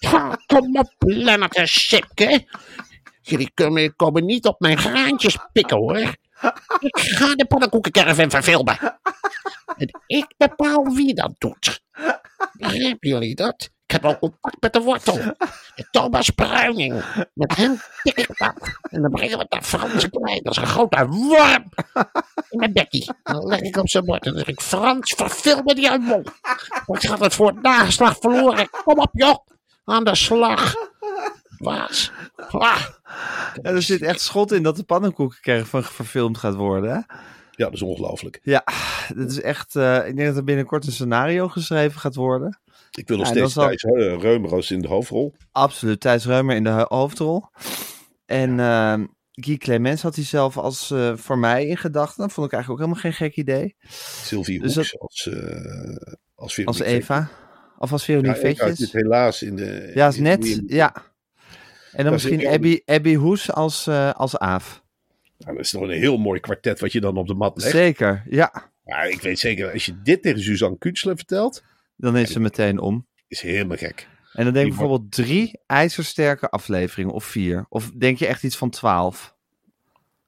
Ha, 0.00 0.38
Kom 0.46 0.76
op, 0.76 0.92
Lennart 0.98 1.56
en 1.56 1.68
Sipke. 1.68 2.46
Jullie 3.22 3.50
komen, 3.54 3.96
komen 3.96 4.24
niet 4.24 4.46
op 4.46 4.60
mijn 4.60 4.78
graantjes 4.78 5.38
pikken, 5.52 5.76
hoor. 5.76 5.98
Ik 6.78 6.98
ga 6.98 7.34
de 7.34 7.46
pannenkoekencaravan 7.46 8.30
verfilmen. 8.30 8.78
En 9.76 10.00
ik 10.06 10.34
bepaal 10.36 10.94
wie 10.94 11.14
dat 11.14 11.34
doet. 11.38 11.82
Begrijpen 12.52 13.08
jullie 13.08 13.34
dat? 13.34 13.70
Ik 13.92 14.00
heb 14.02 14.10
al 14.10 14.18
contact 14.18 14.56
met 14.60 14.72
de 14.72 14.80
wortel. 14.80 15.16
Met 15.76 15.86
Thomas 15.90 16.30
Bruining. 16.30 17.02
Met 17.34 17.56
hem 17.56 17.80
tik 18.02 18.16
ik 18.18 18.38
dat. 18.38 18.54
En 18.90 19.02
dan 19.02 19.10
brengen 19.10 19.36
we 19.36 19.42
het 19.42 19.50
naar 19.52 19.62
Frans 19.62 20.08
Klein. 20.08 20.40
Dat 20.42 20.52
is 20.56 20.62
een 20.62 20.66
grote 20.66 21.06
worm. 21.06 21.68
In 22.50 22.58
mijn 22.58 22.72
bekkie. 22.72 23.10
Dan 23.22 23.46
leg 23.46 23.60
ik 23.60 23.76
op 23.76 23.88
zijn 23.88 24.04
bord. 24.04 24.24
En 24.24 24.30
dan 24.30 24.38
zeg 24.38 24.48
ik, 24.48 24.60
Frans, 24.60 25.12
verfilm 25.16 25.64
me 25.64 25.74
die 25.74 25.90
uit 25.90 26.00
mond. 26.00 26.30
Want 26.86 27.06
gaat 27.06 27.20
het 27.20 27.34
voor 27.34 27.46
het 27.46 27.62
nageslag 27.62 28.16
verloren. 28.20 28.70
Kom 28.70 28.98
op, 28.98 29.10
joh. 29.12 29.36
Aan 29.84 30.04
de 30.04 30.14
slag. 30.14 30.74
Waas. 31.58 32.12
Ah. 32.50 32.80
Ja, 33.62 33.70
er 33.70 33.82
zit 33.82 34.02
echt 34.02 34.20
schot 34.20 34.52
in 34.52 34.62
dat 34.62 34.76
de 34.76 34.84
pannenkoekencaravan 34.84 35.82
verfilmd 35.84 36.38
gaat 36.38 36.54
worden. 36.54 36.90
Hè? 36.90 36.96
Ja, 37.50 37.64
dat 37.64 37.72
is 37.72 37.82
ongelooflijk. 37.82 38.40
Ja, 38.42 38.64
dat 39.14 39.30
is 39.30 39.40
echt. 39.40 39.76
eh, 39.76 40.06
ik 40.06 40.16
denk 40.16 40.28
dat 40.28 40.36
er 40.36 40.44
binnenkort 40.44 40.86
een 40.86 40.92
scenario 40.92 41.48
geschreven 41.48 42.00
gaat 42.00 42.14
worden. 42.14 42.60
Ik 42.98 43.08
wil 43.08 43.16
nog 43.16 43.26
Ja, 43.26 43.32
steeds 43.32 43.52
Thijs 43.54 43.82
Reumeroos 44.22 44.70
in 44.70 44.80
de 44.80 44.88
hoofdrol. 44.88 45.34
Absoluut. 45.52 46.00
Thijs 46.00 46.24
Reumer 46.26 46.56
in 46.56 46.64
de 46.64 46.70
ho- 46.70 46.84
hoofdrol. 46.88 47.44
En 48.26 48.60
eh, 48.60 49.00
Guy 49.30 49.56
Clemens 49.56 50.02
had 50.02 50.14
hij 50.14 50.24
zelf 50.24 50.56
als 50.58 50.90
eh, 50.90 51.16
voor 51.16 51.38
mij 51.38 51.66
in 51.66 51.76
gedachten. 51.76 52.22
Dat 52.22 52.32
vond 52.32 52.46
ik 52.46 52.52
eigenlijk 52.52 52.82
ook 52.82 52.88
helemaal 52.88 53.12
geen 53.12 53.28
gek 53.28 53.36
idee. 53.36 53.76
Sylvie 54.24 54.60
Dus 54.60 54.74
Hoeks 54.74 54.98
als, 54.98 55.28
eh 56.56 56.64
als 56.66 56.80
Eva. 56.80 57.30
Of 57.78 57.92
als 57.92 58.04
Vetjes. 58.04 58.22
Veronique 58.22 58.48
Ja, 58.48 58.66
Vetjes. 58.66 58.78
zit 58.90 59.02
helaas 59.02 59.42
in 59.42 59.56
de... 59.56 59.90
Ja, 59.94 60.08
is 60.08 60.16
net. 60.16 60.62
Ja. 60.66 60.94
En 61.92 62.04
dan 62.04 62.12
misschien 62.12 62.46
Abby, 62.46 62.80
Abby 62.84 63.14
Hoes 63.14 63.52
als, 63.52 63.86
eh, 63.86 64.10
als 64.12 64.38
Aaf. 64.38 64.82
Nou, 65.38 65.56
dat 65.56 65.64
is 65.64 65.72
nog 65.72 65.82
een 65.82 65.90
heel 65.90 66.16
mooi 66.16 66.40
kwartet 66.40 66.80
wat 66.80 66.92
je 66.92 67.00
dan 67.00 67.16
op 67.16 67.26
de 67.26 67.34
mat 67.34 67.58
legt. 67.58 67.70
Zeker, 67.70 68.22
ja. 68.28 68.70
Maar 68.84 69.08
ik 69.08 69.20
weet 69.20 69.38
zeker, 69.38 69.72
als 69.72 69.86
je 69.86 70.02
dit 70.02 70.22
tegen 70.22 70.40
Suzanne 70.42 70.78
Kunstler 70.78 71.16
vertelt, 71.16 71.62
Dan 72.02 72.16
is 72.16 72.32
ze 72.32 72.40
meteen 72.40 72.78
om. 72.78 73.06
is 73.28 73.40
helemaal 73.40 73.76
gek. 73.76 74.08
En 74.32 74.44
dan 74.44 74.52
denk 74.52 74.66
ik 74.66 74.72
bijvoorbeeld 74.76 75.12
drie 75.12 75.60
ijzersterke 75.66 76.48
afleveringen 76.50 77.14
of 77.14 77.24
vier. 77.24 77.66
Of 77.68 77.90
denk 77.90 78.18
je 78.18 78.26
echt 78.26 78.42
iets 78.42 78.56
van 78.56 78.70
twaalf? 78.70 79.36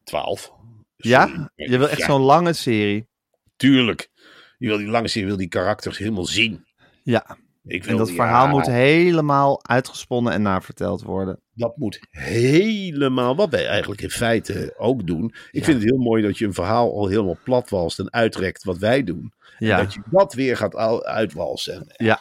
12. 0.05 0.53
Ja? 0.97 1.53
Je 1.55 1.79
wil 1.79 1.89
echt 1.89 1.99
Ja, 1.99 2.07
zo'n 2.07 2.21
lange 2.21 2.53
serie. 2.53 3.09
Tuurlijk. 3.57 4.11
Je 4.59 4.67
wil 4.67 4.77
die 4.77 4.87
lange 4.87 5.09
serie, 5.09 5.23
je 5.23 5.29
wil 5.29 5.39
die 5.39 5.49
karakters 5.49 5.99
helemaal 5.99 6.27
zien. 6.27 6.67
Ja, 7.03 7.39
Ik 7.66 7.87
en 7.87 7.96
dat 7.96 8.11
verhaal 8.11 8.44
ja, 8.44 8.50
moet 8.50 8.66
helemaal 8.66 9.66
uitgesponnen 9.66 10.33
en 10.33 10.42
naverteld 10.42 11.03
worden. 11.03 11.40
Dat 11.55 11.77
moet 11.77 12.00
helemaal, 12.11 13.37
wat 13.37 13.50
wij 13.50 13.66
eigenlijk 13.66 14.00
in 14.03 14.11
feite 14.11 14.74
ook 14.79 15.07
doen. 15.07 15.24
Ik 15.50 15.61
Ja. 15.61 15.64
vind 15.64 15.81
het 15.81 15.90
heel 15.90 15.98
mooi 16.03 16.22
dat 16.22 16.38
je 16.38 16.44
een 16.46 16.55
verhaal 16.55 16.92
al 16.96 17.07
helemaal 17.09 17.38
platwalst 17.44 17.98
en 17.98 18.12
uitrekt 18.12 18.64
wat 18.64 18.79
wij 18.79 19.05
doen. 19.05 19.33
En 19.59 19.68
dat 19.77 19.94
je 19.94 20.00
dat 20.11 20.35
weer 20.35 20.57
gaat 20.57 20.74
al- 20.74 21.05
uitwalsen. 21.05 21.74
En, 21.74 22.07
ja. 22.07 22.20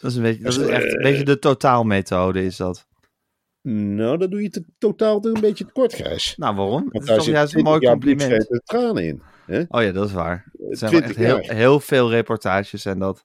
Dat 0.00 0.10
is, 0.10 0.16
een 0.16 0.22
beetje, 0.22 0.42
dat 0.42 0.52
is 0.52 0.66
echt 0.66 0.84
een 0.84 0.90
eh, 0.98 1.02
beetje 1.02 1.24
de 1.24 1.38
totaalmethode 1.38 2.44
is 2.44 2.56
dat. 2.56 2.86
nou, 3.62 4.18
dan 4.18 4.30
doe 4.30 4.40
je 4.42 4.46
het 4.50 4.62
totaal 4.78 5.24
een 5.26 5.40
beetje 5.40 5.64
tekort, 5.64 5.94
Gijs. 5.94 6.34
Nou, 6.36 6.56
waarom? 6.56 6.88
Dat 6.90 7.02
is 7.02 7.08
toch 7.08 7.24
juist 7.26 7.54
een 7.54 7.62
20 7.62 7.62
mooi 7.64 7.86
compliment. 7.86 8.50
en 8.50 8.62
tranen 8.64 9.04
in. 9.04 9.22
Hè? 9.46 9.62
Oh 9.68 9.82
ja, 9.82 9.92
dat 9.92 10.06
is 10.06 10.12
waar. 10.12 10.44
Het 10.68 10.78
zijn 10.78 10.90
wel 10.92 11.00
20 11.00 11.26
echt 11.38 11.50
heel 11.52 11.80
veel 11.80 12.10
reportages 12.10 12.84
en 12.84 12.98
dat. 12.98 13.24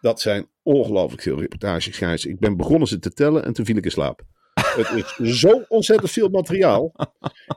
Dat 0.00 0.20
zijn 0.20 0.48
ongelooflijk 0.62 1.22
veel 1.22 1.40
reportages, 1.40 1.96
Gijs. 1.96 2.24
Ik 2.26 2.38
ben 2.38 2.56
begonnen 2.56 2.88
ze 2.88 2.98
te 2.98 3.12
tellen 3.12 3.44
en 3.44 3.52
toen 3.52 3.64
viel 3.64 3.76
ik 3.76 3.84
in 3.84 3.90
slaap. 3.90 4.22
Het 4.54 5.14
is 5.18 5.38
zo 5.40 5.62
ontzettend 5.68 6.10
veel 6.10 6.28
materiaal. 6.28 6.92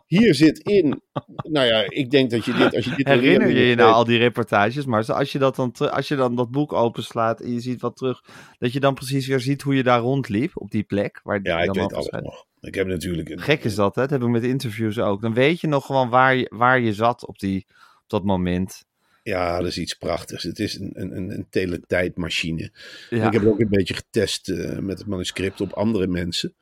Hier 0.06 0.36
zit 0.36 0.60
in, 0.60 1.02
nou 1.44 1.68
ja, 1.68 1.86
ik 1.90 2.12
denk 2.12 2.30
dat 2.30 2.46
je 2.46 2.54
dit, 2.54 2.76
als 2.76 2.86
je 2.86 2.96
dit 2.96 3.08
Herinner 3.08 3.48
je 3.48 3.54
je 3.54 3.60
weet- 3.60 3.78
nou 3.78 3.94
al 3.94 4.04
die 4.04 4.18
reportages? 4.18 4.86
Maar 4.86 5.14
als 5.14 5.32
je, 5.32 5.40
dat 5.40 5.56
dan, 5.56 5.74
als 5.78 6.08
je 6.08 6.16
dan 6.16 6.36
dat 6.36 6.52
boek 6.52 6.74
openslaat 6.74 7.42
en 7.42 7.54
je 7.54 7.60
ziet 7.60 7.82
wat 7.82 7.96
terug, 7.96 8.22
dat 8.58 8.74
je 8.74 8.80
dan 8.80 8.94
precies 8.94 9.28
weer 9.28 9.40
ziet 9.40 9.62
hoe 9.62 9.76
je 9.76 9.84
daar 9.84 10.00
rondliep 10.00 10.52
op 10.54 10.72
die 10.72 10.84
plek. 10.84 11.20
Waar 11.24 11.42
die 11.42 11.52
Ja, 11.52 11.60
ik 11.60 11.74
weet 11.74 11.94
alles 11.94 12.10
nog. 12.10 12.46
Ik 12.60 12.76
heb 12.76 12.88
natuurlijk 12.88 13.30
een, 13.30 13.40
Gek 13.40 13.64
is 13.64 13.76
dat, 13.76 13.96
hè? 13.96 14.02
Dat 14.02 14.12
heb 14.12 14.22
ik 14.22 14.28
met 14.28 14.44
interviews 14.44 15.00
ook. 15.00 15.22
Dan 15.22 15.34
weet 15.34 15.62
je 15.62 15.68
nog 15.68 15.86
gewoon 15.86 16.10
waar 16.10 16.36
je, 16.36 16.52
waar 16.56 16.80
je 16.80 16.94
zat 16.94 17.28
op, 17.28 17.40
die, 17.40 17.66
op 18.04 18.04
dat 18.10 18.24
moment. 18.24 18.84
Ja, 19.24 19.58
dat 19.58 19.68
is 19.68 19.78
iets 19.78 19.94
prachtigs. 19.94 20.44
Het 20.44 20.60
is 20.60 20.80
een, 20.80 20.92
een, 20.94 21.30
een, 21.32 21.48
teletijdmachine. 21.50 22.72
Ja. 23.10 23.26
Ik 23.28 23.34
heb 23.34 23.42
het 23.42 23.52
ook 23.52 23.60
een 23.60 23.70
beetje 23.70 23.94
getest 23.94 24.50
eh, 24.50 24.78
met 24.78 24.98
het 24.98 25.08
manuscript 25.08 25.62
op 25.62 25.74
andere 25.74 26.08
mensen. 26.08 26.54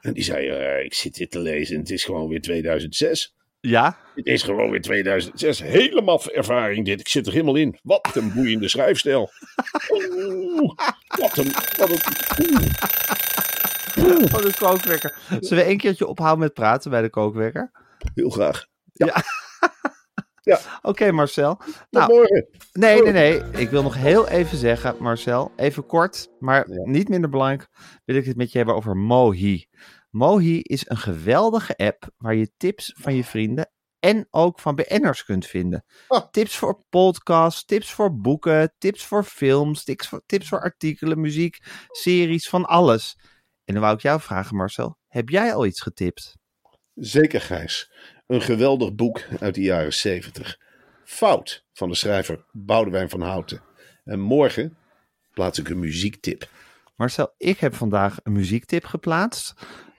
En 0.00 0.12
die 0.12 0.22
zeiden, 0.22 0.76
eh, 0.76 0.84
ik 0.84 0.94
zit 0.94 1.14
dit 1.14 1.30
te 1.30 1.38
lezen 1.38 1.74
en 1.74 1.80
het 1.80 1.90
is 1.90 2.04
gewoon 2.04 2.28
weer 2.28 2.40
2006. 2.40 3.34
ja? 3.60 3.98
Het 4.14 4.26
is 4.26 4.42
gewoon 4.42 4.70
weer 4.70 4.80
2006. 4.80 5.62
Helemaal 5.62 6.22
ervaring 6.32 6.84
dit. 6.84 7.00
Ik 7.00 7.08
zit 7.08 7.26
er 7.26 7.32
helemaal 7.32 7.56
in. 7.56 7.78
Wat 7.82 8.10
een 8.16 8.32
boeiende 8.32 8.68
schrijfstijl. 8.68 9.30
Oeh, 9.90 10.76
wat 11.06 11.36
een... 11.36 11.52
Wat 11.76 11.90
een 11.90 12.00
oeh, 12.44 12.64
Oh, 13.98 14.42
de 14.42 14.54
kookwekker. 14.58 15.14
Zullen 15.40 15.64
we 15.64 15.70
een 15.70 15.76
keertje 15.78 16.06
ophouden 16.06 16.38
met 16.38 16.54
praten 16.54 16.90
bij 16.90 17.02
de 17.02 17.10
kookwekker? 17.10 17.70
heel 18.14 18.30
graag. 18.30 18.66
Oké, 20.82 21.12
Marcel. 21.12 21.56
Tot 21.56 21.74
Nou, 21.90 22.12
morgen. 22.12 22.48
Nee, 22.72 23.02
nee, 23.02 23.12
nee. 23.12 23.42
Ik 23.60 23.70
wil 23.70 23.82
nog 23.82 23.94
heel 23.94 24.28
even 24.28 24.56
zeggen, 24.58 24.96
Marcel, 24.98 25.52
even 25.56 25.86
kort, 25.86 26.28
maar 26.38 26.70
Ja. 26.70 26.82
niet 26.84 27.08
minder 27.08 27.30
belangrijk, 27.30 27.68
wil 28.04 28.16
ik 28.16 28.24
het 28.24 28.36
met 28.36 28.52
je 28.52 28.56
hebben 28.58 28.76
over 28.76 28.96
Mohi. 28.96 29.66
Mohi 30.10 30.60
is 30.60 30.88
een 30.88 30.96
geweldige 30.96 31.76
app 31.76 32.10
waar 32.16 32.34
je 32.34 32.52
tips 32.56 32.94
van 32.96 33.14
je 33.14 33.24
vrienden 33.24 33.70
en 33.98 34.26
ook 34.30 34.60
van 34.60 34.74
BN'ers 34.74 35.24
kunt 35.24 35.46
vinden. 35.46 35.84
Ah. 36.08 36.26
Tips 36.30 36.56
voor 36.56 36.84
podcasts, 36.88 37.64
tips 37.64 37.92
voor 37.92 38.20
boeken, 38.20 38.74
tips 38.78 39.06
voor 39.06 39.24
films, 39.24 39.84
tips 39.84 40.08
voor, 40.08 40.22
tips 40.26 40.48
voor 40.48 40.60
artikelen, 40.60 41.20
muziek, 41.20 41.58
series, 41.90 42.48
van 42.48 42.64
alles. 42.64 43.18
En 43.64 43.74
dan 43.74 43.82
wou 43.82 43.94
ik 43.94 44.02
jou 44.02 44.20
vragen, 44.20 44.56
Marcel, 44.56 44.98
heb 45.08 45.28
jij 45.28 45.54
al 45.54 45.66
iets 45.66 45.80
getipt? 45.80 46.38
Zeker, 46.94 47.40
Gijs. 47.40 47.92
Een 48.30 48.42
geweldig 48.42 48.94
boek 48.94 49.22
uit 49.40 49.54
de 49.54 49.60
jaren 49.60 49.92
70. 49.92 50.58
Fout 51.04 51.64
van 51.72 51.88
de 51.88 51.94
schrijver 51.94 52.44
Boudewijn 52.52 53.10
van 53.10 53.20
Houten. 53.20 53.62
En 54.04 54.20
morgen 54.20 54.76
plaats 55.32 55.58
ik 55.58 55.68
een 55.68 55.78
muziektip. 55.78 56.48
Marcel, 56.96 57.34
ik 57.36 57.58
heb 57.58 57.74
vandaag 57.74 58.18
een 58.22 58.32
muziektip 58.32 58.84
geplaatst. 58.84 59.54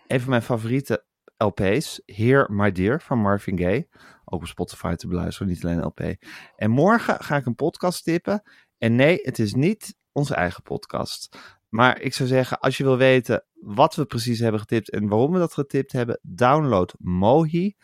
Een 0.07 0.19
van 0.19 0.29
mijn 0.29 0.41
favoriete 0.41 1.03
LP's, 1.37 2.01
Here 2.05 2.47
My 2.49 2.71
Dear 2.71 3.01
van 3.01 3.17
Marvin 3.17 3.57
Gaye. 3.57 3.87
Ook 4.25 4.41
op 4.41 4.47
Spotify 4.47 4.95
te 4.95 5.07
beluisteren, 5.07 5.47
niet 5.47 5.65
alleen 5.65 5.83
LP. 5.83 6.15
En 6.55 6.69
morgen 6.69 7.23
ga 7.23 7.35
ik 7.35 7.45
een 7.45 7.55
podcast 7.55 8.03
tippen. 8.03 8.41
En 8.77 8.95
nee, 8.95 9.19
het 9.21 9.39
is 9.39 9.53
niet 9.53 9.95
onze 10.11 10.35
eigen 10.35 10.63
podcast. 10.63 11.37
Maar 11.69 12.01
ik 12.01 12.13
zou 12.13 12.29
zeggen, 12.29 12.59
als 12.59 12.77
je 12.77 12.83
wil 12.83 12.97
weten 12.97 13.45
wat 13.53 13.95
we 13.95 14.05
precies 14.05 14.39
hebben 14.39 14.59
getipt 14.59 14.89
en 14.89 15.07
waarom 15.07 15.31
we 15.31 15.39
dat 15.39 15.53
getipt 15.53 15.91
hebben, 15.91 16.19
download 16.21 16.93
Mohi 16.97 17.75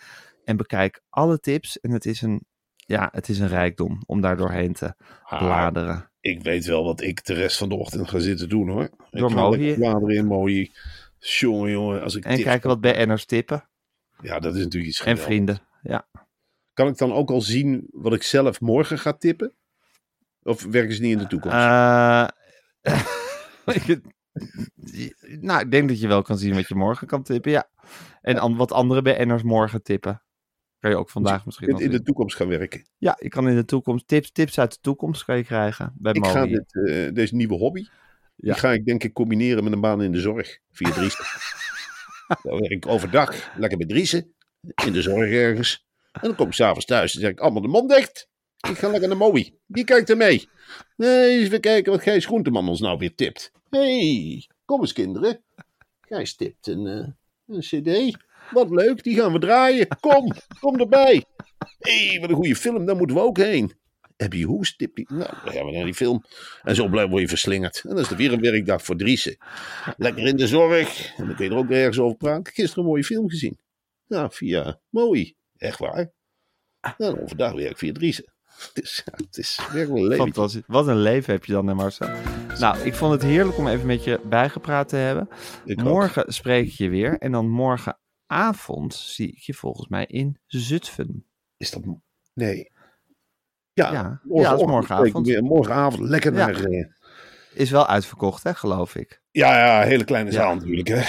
en 0.47 0.57
bekijk 0.57 1.01
alle 1.09 1.39
tips. 1.39 1.79
En 1.79 1.91
het 1.91 2.05
is 2.05 2.21
een, 2.21 2.45
ja, 2.75 3.09
het 3.11 3.29
is 3.29 3.39
een 3.39 3.47
rijkdom 3.47 4.01
om 4.05 4.21
daar 4.21 4.37
doorheen 4.37 4.73
te 4.73 4.93
Ah, 5.23 5.39
bladeren. 5.39 6.11
ik 6.19 6.43
weet 6.43 6.65
wel 6.65 6.83
wat 6.83 7.01
ik 7.01 7.25
de 7.25 7.33
rest 7.33 7.57
van 7.57 7.69
de 7.69 7.75
ochtend 7.75 8.09
ga 8.09 8.19
zitten 8.19 8.49
doen 8.49 8.69
hoor. 8.69 8.89
Door 9.11 9.29
ik 9.29 9.35
ga 9.35 9.41
Mohi. 9.41 9.75
bladeren 9.75 10.15
in 10.15 10.25
Mohi. 10.25 10.71
Jongen, 11.19 11.71
jongen, 11.71 12.01
als 12.03 12.15
ik 12.15 12.25
En 12.25 12.43
kijken 12.43 12.69
wat 12.69 12.81
BN'ers 12.81 13.25
tippen. 13.25 13.69
Ja, 14.21 14.39
dat 14.39 14.55
is 14.55 14.63
natuurlijk 14.63 14.91
iets 14.91 15.03
En 15.03 15.17
vrienden. 15.17 15.59
Ja. 15.81 16.07
Kan 16.73 16.87
ik 16.87 16.97
dan 16.97 17.13
ook 17.13 17.29
al 17.29 17.41
zien 17.41 17.87
wat 17.91 18.13
ik 18.13 18.23
zelf 18.23 18.61
morgen 18.61 18.99
ga 18.99 19.13
tippen? 19.13 19.53
Of 20.43 20.63
werken 20.63 20.95
ze 20.95 21.01
niet 21.01 21.11
in 21.11 21.17
de 21.17 21.27
toekomst? 21.27 21.55
Eh, 21.57 22.27
nou, 25.41 25.59
ik 25.61 25.71
denk 25.71 25.89
dat 25.89 25.99
je 26.01 26.07
wel 26.07 26.21
kan 26.21 26.37
zien 26.37 26.53
wat 26.53 26.67
je 26.67 26.75
morgen 26.75 27.07
kan 27.07 27.23
tippen, 27.23 27.51
ja. 27.51 27.69
En 28.21 28.37
an- 28.37 28.55
wat 28.55 28.71
andere 28.71 29.01
BN'ers 29.01 29.43
morgen 29.43 29.83
tippen. 29.83 30.21
Kan 30.79 30.89
je 30.89 30.97
ook 30.97 31.09
vandaag 31.09 31.45
misschien 31.45 31.79
in, 31.79 31.91
de 31.91 32.01
toekomst 32.01 32.35
gaan 32.35 32.47
werken. 32.47 32.85
Ja, 32.97 33.17
je 33.21 33.29
kan 33.29 33.49
in 33.49 33.55
de 33.55 33.65
toekomst 33.65 34.07
tips, 34.07 34.31
tips 34.31 34.59
uit 34.59 34.71
de 34.71 34.77
toekomst 34.81 35.25
kan 35.25 35.37
je 35.37 35.43
krijgen 35.43 35.93
bij 35.97 36.13
Ik 36.13 36.25
ga 36.25 36.45
dit, 36.45 36.75
eh, 36.87 37.13
deze 37.13 37.35
nieuwe 37.35 37.55
hobby, 37.55 37.79
Ja. 38.35 38.51
die 38.51 38.53
ga 38.53 38.71
ik 38.71 38.85
denk 38.85 39.03
ik 39.03 39.13
combineren 39.13 39.63
met 39.63 39.73
een 39.73 39.81
baan 39.81 40.01
in 40.01 40.11
de 40.11 40.19
zorg. 40.19 40.57
Via 40.71 40.91
Driessen. 40.91 41.25
dan 42.43 42.59
werk 42.59 42.71
ik 42.71 42.87
overdag 42.87 43.57
lekker 43.57 43.77
bij 43.77 43.87
Driessen, 43.87 44.33
in 44.85 44.93
de 44.93 45.01
zorg 45.01 45.31
ergens. 45.31 45.85
En 46.11 46.21
dan 46.21 46.35
kom 46.35 46.47
ik 46.47 46.53
s'avonds 46.53 46.85
thuis 46.85 47.15
en 47.15 47.21
zeg 47.21 47.31
ik 47.31 47.39
allemaal 47.39 47.61
de 47.61 47.67
mond 47.67 47.89
dicht. 47.89 48.29
Ik 48.69 48.77
ga 48.77 48.89
lekker 48.89 49.07
naar 49.07 49.17
Mooi. 49.17 49.57
Die 49.65 49.83
kijkt 49.83 50.09
er 50.09 50.17
mee. 50.17 50.49
Nee, 50.95 51.29
eens 51.29 51.45
even 51.45 51.59
kijken 51.59 51.91
wat 51.91 52.01
Gijs 52.01 52.25
Groenteman 52.25 52.69
ons 52.69 52.79
nou 52.79 52.97
weer 52.97 53.15
tipt. 53.15 53.51
hey, 53.69 54.49
kom 54.65 54.81
eens 54.81 54.93
kinderen. 54.93 55.41
Gijs 56.01 56.35
tipt 56.35 56.67
een, 56.67 56.87
eh, 56.87 57.07
een 57.47 57.59
cd. 57.59 58.17
Wat 58.51 58.69
leuk, 58.69 59.03
die 59.03 59.15
gaan 59.15 59.33
we 59.33 59.39
draaien. 59.39 59.87
Kom, 59.99 60.31
kom 60.59 60.79
erbij. 60.79 61.23
hey, 61.79 62.17
wat 62.21 62.29
een 62.29 62.35
goede 62.35 62.55
film, 62.55 62.85
daar 62.85 62.95
moeten 62.95 63.15
we 63.15 63.21
ook 63.21 63.37
heen. 63.37 63.73
Abby 64.17 64.43
Hoes, 64.43 64.75
tippie. 64.75 65.05
Nou, 65.09 65.29
dan 65.43 65.53
gaan 65.53 65.65
we 65.65 65.71
naar 65.71 65.83
die 65.83 65.93
film. 65.93 66.23
En 66.63 66.75
zo 66.75 66.87
blijf 66.87 67.09
word 67.09 67.21
je 67.21 67.27
verslingerd. 67.27 67.83
En 67.83 67.89
dat 67.89 67.99
is 67.99 68.07
de 68.07 68.15
weer 68.15 68.33
een 68.33 68.41
werkdag 68.41 68.83
voor 68.83 68.95
Driessen. 68.95 69.37
Lekker 69.97 70.27
in 70.27 70.37
de 70.37 70.47
zorg. 70.47 71.13
En 71.17 71.25
dan 71.25 71.35
kun 71.35 71.45
je 71.45 71.51
er 71.51 71.57
ook 71.57 71.69
ergens 71.69 71.99
over 71.99 72.17
praten. 72.17 72.53
Gisteren 72.53 72.83
een 72.83 72.89
mooie 72.89 73.03
film 73.03 73.29
gezien. 73.29 73.59
Nou, 74.07 74.29
via 74.31 74.79
Mooi. 74.89 75.35
Echt 75.57 75.79
waar. 75.79 76.11
Nou, 76.97 77.21
overdag 77.21 77.53
werk 77.53 77.77
via 77.77 77.91
Driessen. 77.91 78.33
Het 78.57 78.83
is, 78.83 79.03
ja, 79.05 79.13
het 79.25 79.37
is 79.37 79.59
weer 79.71 79.89
een 79.89 80.07
leven. 80.07 80.17
Fantastisch. 80.17 80.61
Wat 80.67 80.87
een 80.87 81.01
leven 81.01 81.33
heb 81.33 81.45
je 81.45 81.53
dan, 81.53 81.67
hè 81.67 81.73
Marcel? 81.73 82.07
Nou, 82.59 82.79
ik 82.79 82.93
vond 82.93 83.11
het 83.13 83.21
heerlijk 83.21 83.57
om 83.57 83.67
even 83.67 83.85
met 83.85 84.03
je 84.03 84.19
bijgepraat 84.23 84.89
te 84.89 84.95
hebben. 84.95 85.29
Ik 85.65 85.79
ook. 85.79 85.85
Morgen 85.85 86.33
spreek 86.33 86.67
ik 86.67 86.73
je 86.73 86.89
weer. 86.89 87.17
En 87.17 87.31
dan 87.31 87.49
morgenavond 88.27 88.93
zie 88.95 89.27
ik 89.31 89.37
je 89.39 89.53
volgens 89.53 89.87
mij 89.87 90.05
in 90.05 90.37
Zutphen. 90.45 91.25
Is 91.57 91.71
dat... 91.71 91.81
Nee. 92.33 92.71
Ja, 93.73 93.91
Ja, 93.91 93.91
ja, 93.93 94.19
dat 94.49 94.59
is 94.59 94.65
morgenochtend 94.65 94.67
morgenavond. 94.67 95.27
ik. 95.27 95.41
Morgenavond 95.41 96.09
lekker 96.09 96.31
naar... 96.31 96.63
eh, 96.63 96.85
Is 97.53 97.69
wel 97.71 97.87
uitverkocht, 97.87 98.43
hè, 98.43 98.53
geloof 98.55 98.95
ik. 98.95 99.21
Ja, 99.31 99.57
ja, 99.81 99.85
hele 99.87 100.03
kleine 100.03 100.31
zaal 100.31 100.49
Ja. 100.49 100.55
natuurlijk. 100.59 100.87
Hè. 100.87 100.99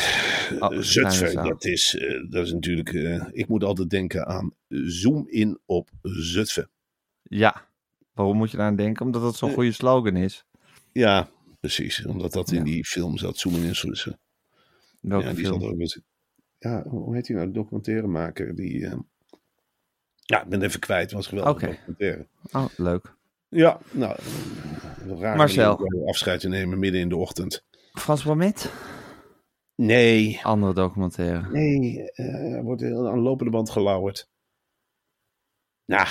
Oh, 0.55 0.59
kleine 0.59 0.83
Zutphen, 0.83 1.45
dat 1.45 1.65
is, 1.65 1.97
eh, 1.97 2.31
dat 2.31 2.47
is 2.47 2.53
natuurlijk... 2.53 2.93
eh, 2.93 3.25
ik 3.31 3.49
moet 3.49 3.65
altijd 3.65 3.91
denken 3.91 4.27
aan 4.27 4.55
Zoom 4.69 5.29
in 5.29 5.59
op 5.67 5.91
Zutphen. 6.03 6.71
Ja. 7.23 7.67
Waarom 8.13 8.37
moet 8.37 8.51
je 8.51 8.57
daar 8.57 8.67
aan 8.67 8.77
denken? 8.77 9.07
Omdat 9.07 9.23
het 9.23 9.35
zo'n 9.35 9.49
Eh, 9.49 9.55
goede 9.55 9.73
slogan 9.73 10.17
is. 10.17 10.45
Ja, 10.93 11.29
precies. 11.61 12.05
Omdat 12.07 12.33
dat 12.33 12.53
in 12.53 12.65
die 12.65 12.85
film 12.85 13.19
zat. 13.19 13.39
Zoom 13.39 13.55
in 13.55 13.63
in 13.63 13.75
Zutphen. 13.75 14.19
Welke 15.01 15.27
ja, 15.27 15.33
die 15.35 15.45
film? 15.47 15.61
zat 15.61 15.71
ook 15.71 15.77
met... 15.77 16.01
Ja, 16.59 16.83
hoe 16.88 17.14
heet 17.14 17.27
die 17.27 17.37
nou? 17.37 17.51
Documentairemaker. 17.51 18.55
Die... 18.55 18.87
eh, 18.87 18.99
Ja, 20.16 20.42
ik 20.42 20.49
ben 20.49 20.62
even 20.62 20.81
kwijt. 20.81 21.12
Was 21.12 21.27
geweldig 21.27 21.53
Oké. 21.53 21.66
documentaire. 21.66 22.27
Oh, 22.53 22.66
leuk. 22.77 23.16
Ja, 23.49 23.81
nou... 23.90 24.16
rare 25.07 25.37
Marcel. 25.37 25.79
afscheid 26.07 26.40
te 26.40 26.49
nemen 26.49 26.79
midden 26.79 27.01
in 27.01 27.09
de 27.09 27.16
ochtend. 27.16 27.64
Frans 27.92 28.25
Bomet? 28.25 28.73
Nee, 29.75 30.40
Andere 30.42 30.75
documentaire. 30.75 31.51
Nee, 31.51 32.11
er 32.12 32.62
wordt 32.62 32.83
aan 32.83 32.88
de 33.14 33.21
lopende 33.21 33.51
band 33.53 33.71
gelauwerd. 33.71 34.29
Nou, 35.85 36.07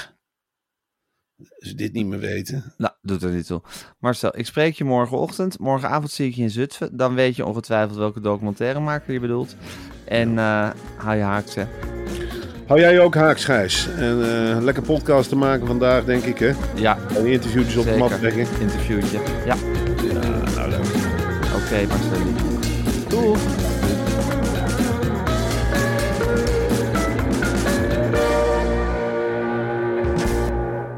Als 1.39 1.69
ze 1.69 1.76
dit 1.76 1.93
niet 1.93 2.06
meer 2.06 2.19
weten. 2.19 2.73
Nou, 2.78 2.93
doet 3.02 3.23
er 3.23 3.32
niet 3.32 3.47
toe. 3.47 3.62
Marcel, 4.00 4.38
ik 4.38 4.45
spreek 4.45 4.76
je 4.76 4.84
morgenochtend. 4.84 5.60
Morgenavond 5.60 6.12
zie 6.12 6.28
ik 6.30 6.36
je 6.36 6.41
in 6.41 6.50
Zutphen. 6.50 6.97
Dan 6.97 7.15
weet 7.15 7.36
je 7.36 7.45
ongetwijfeld 7.45 7.97
welke 7.97 8.19
documentairemaker 8.19 9.13
je 9.13 9.19
bedoelt. 9.19 9.56
En 10.06 10.38
eh 10.38 10.69
hou 10.97 11.17
je 11.17 11.23
haaks, 11.23 11.56
hè. 11.56 11.63
Hou 12.67 12.80
jij 12.80 12.93
je 12.93 13.00
ook 13.00 13.15
haaks, 13.15 13.45
Gijs? 13.45 13.88
En 13.97 14.21
eh, 14.23 14.62
lekker 14.63 14.84
podcast 14.84 15.30
te 15.30 15.36
maken 15.36 15.67
vandaag, 15.67 16.06
denk 16.06 16.23
ik, 16.23 16.39
hè? 16.39 16.52
Ja, 16.76 16.97
En 17.15 17.26
interviewtjes 17.26 17.76
op 17.78 17.86
de 17.86 17.97
mat 17.97 18.19
brengen. 18.19 18.47
Interviewtje. 18.60 19.19
Ja, 19.45 19.56
Ja, 20.13 20.19
nou 20.56 20.69
leuk. 20.69 20.86
oké, 21.56 21.88
Marcel. 21.88 22.46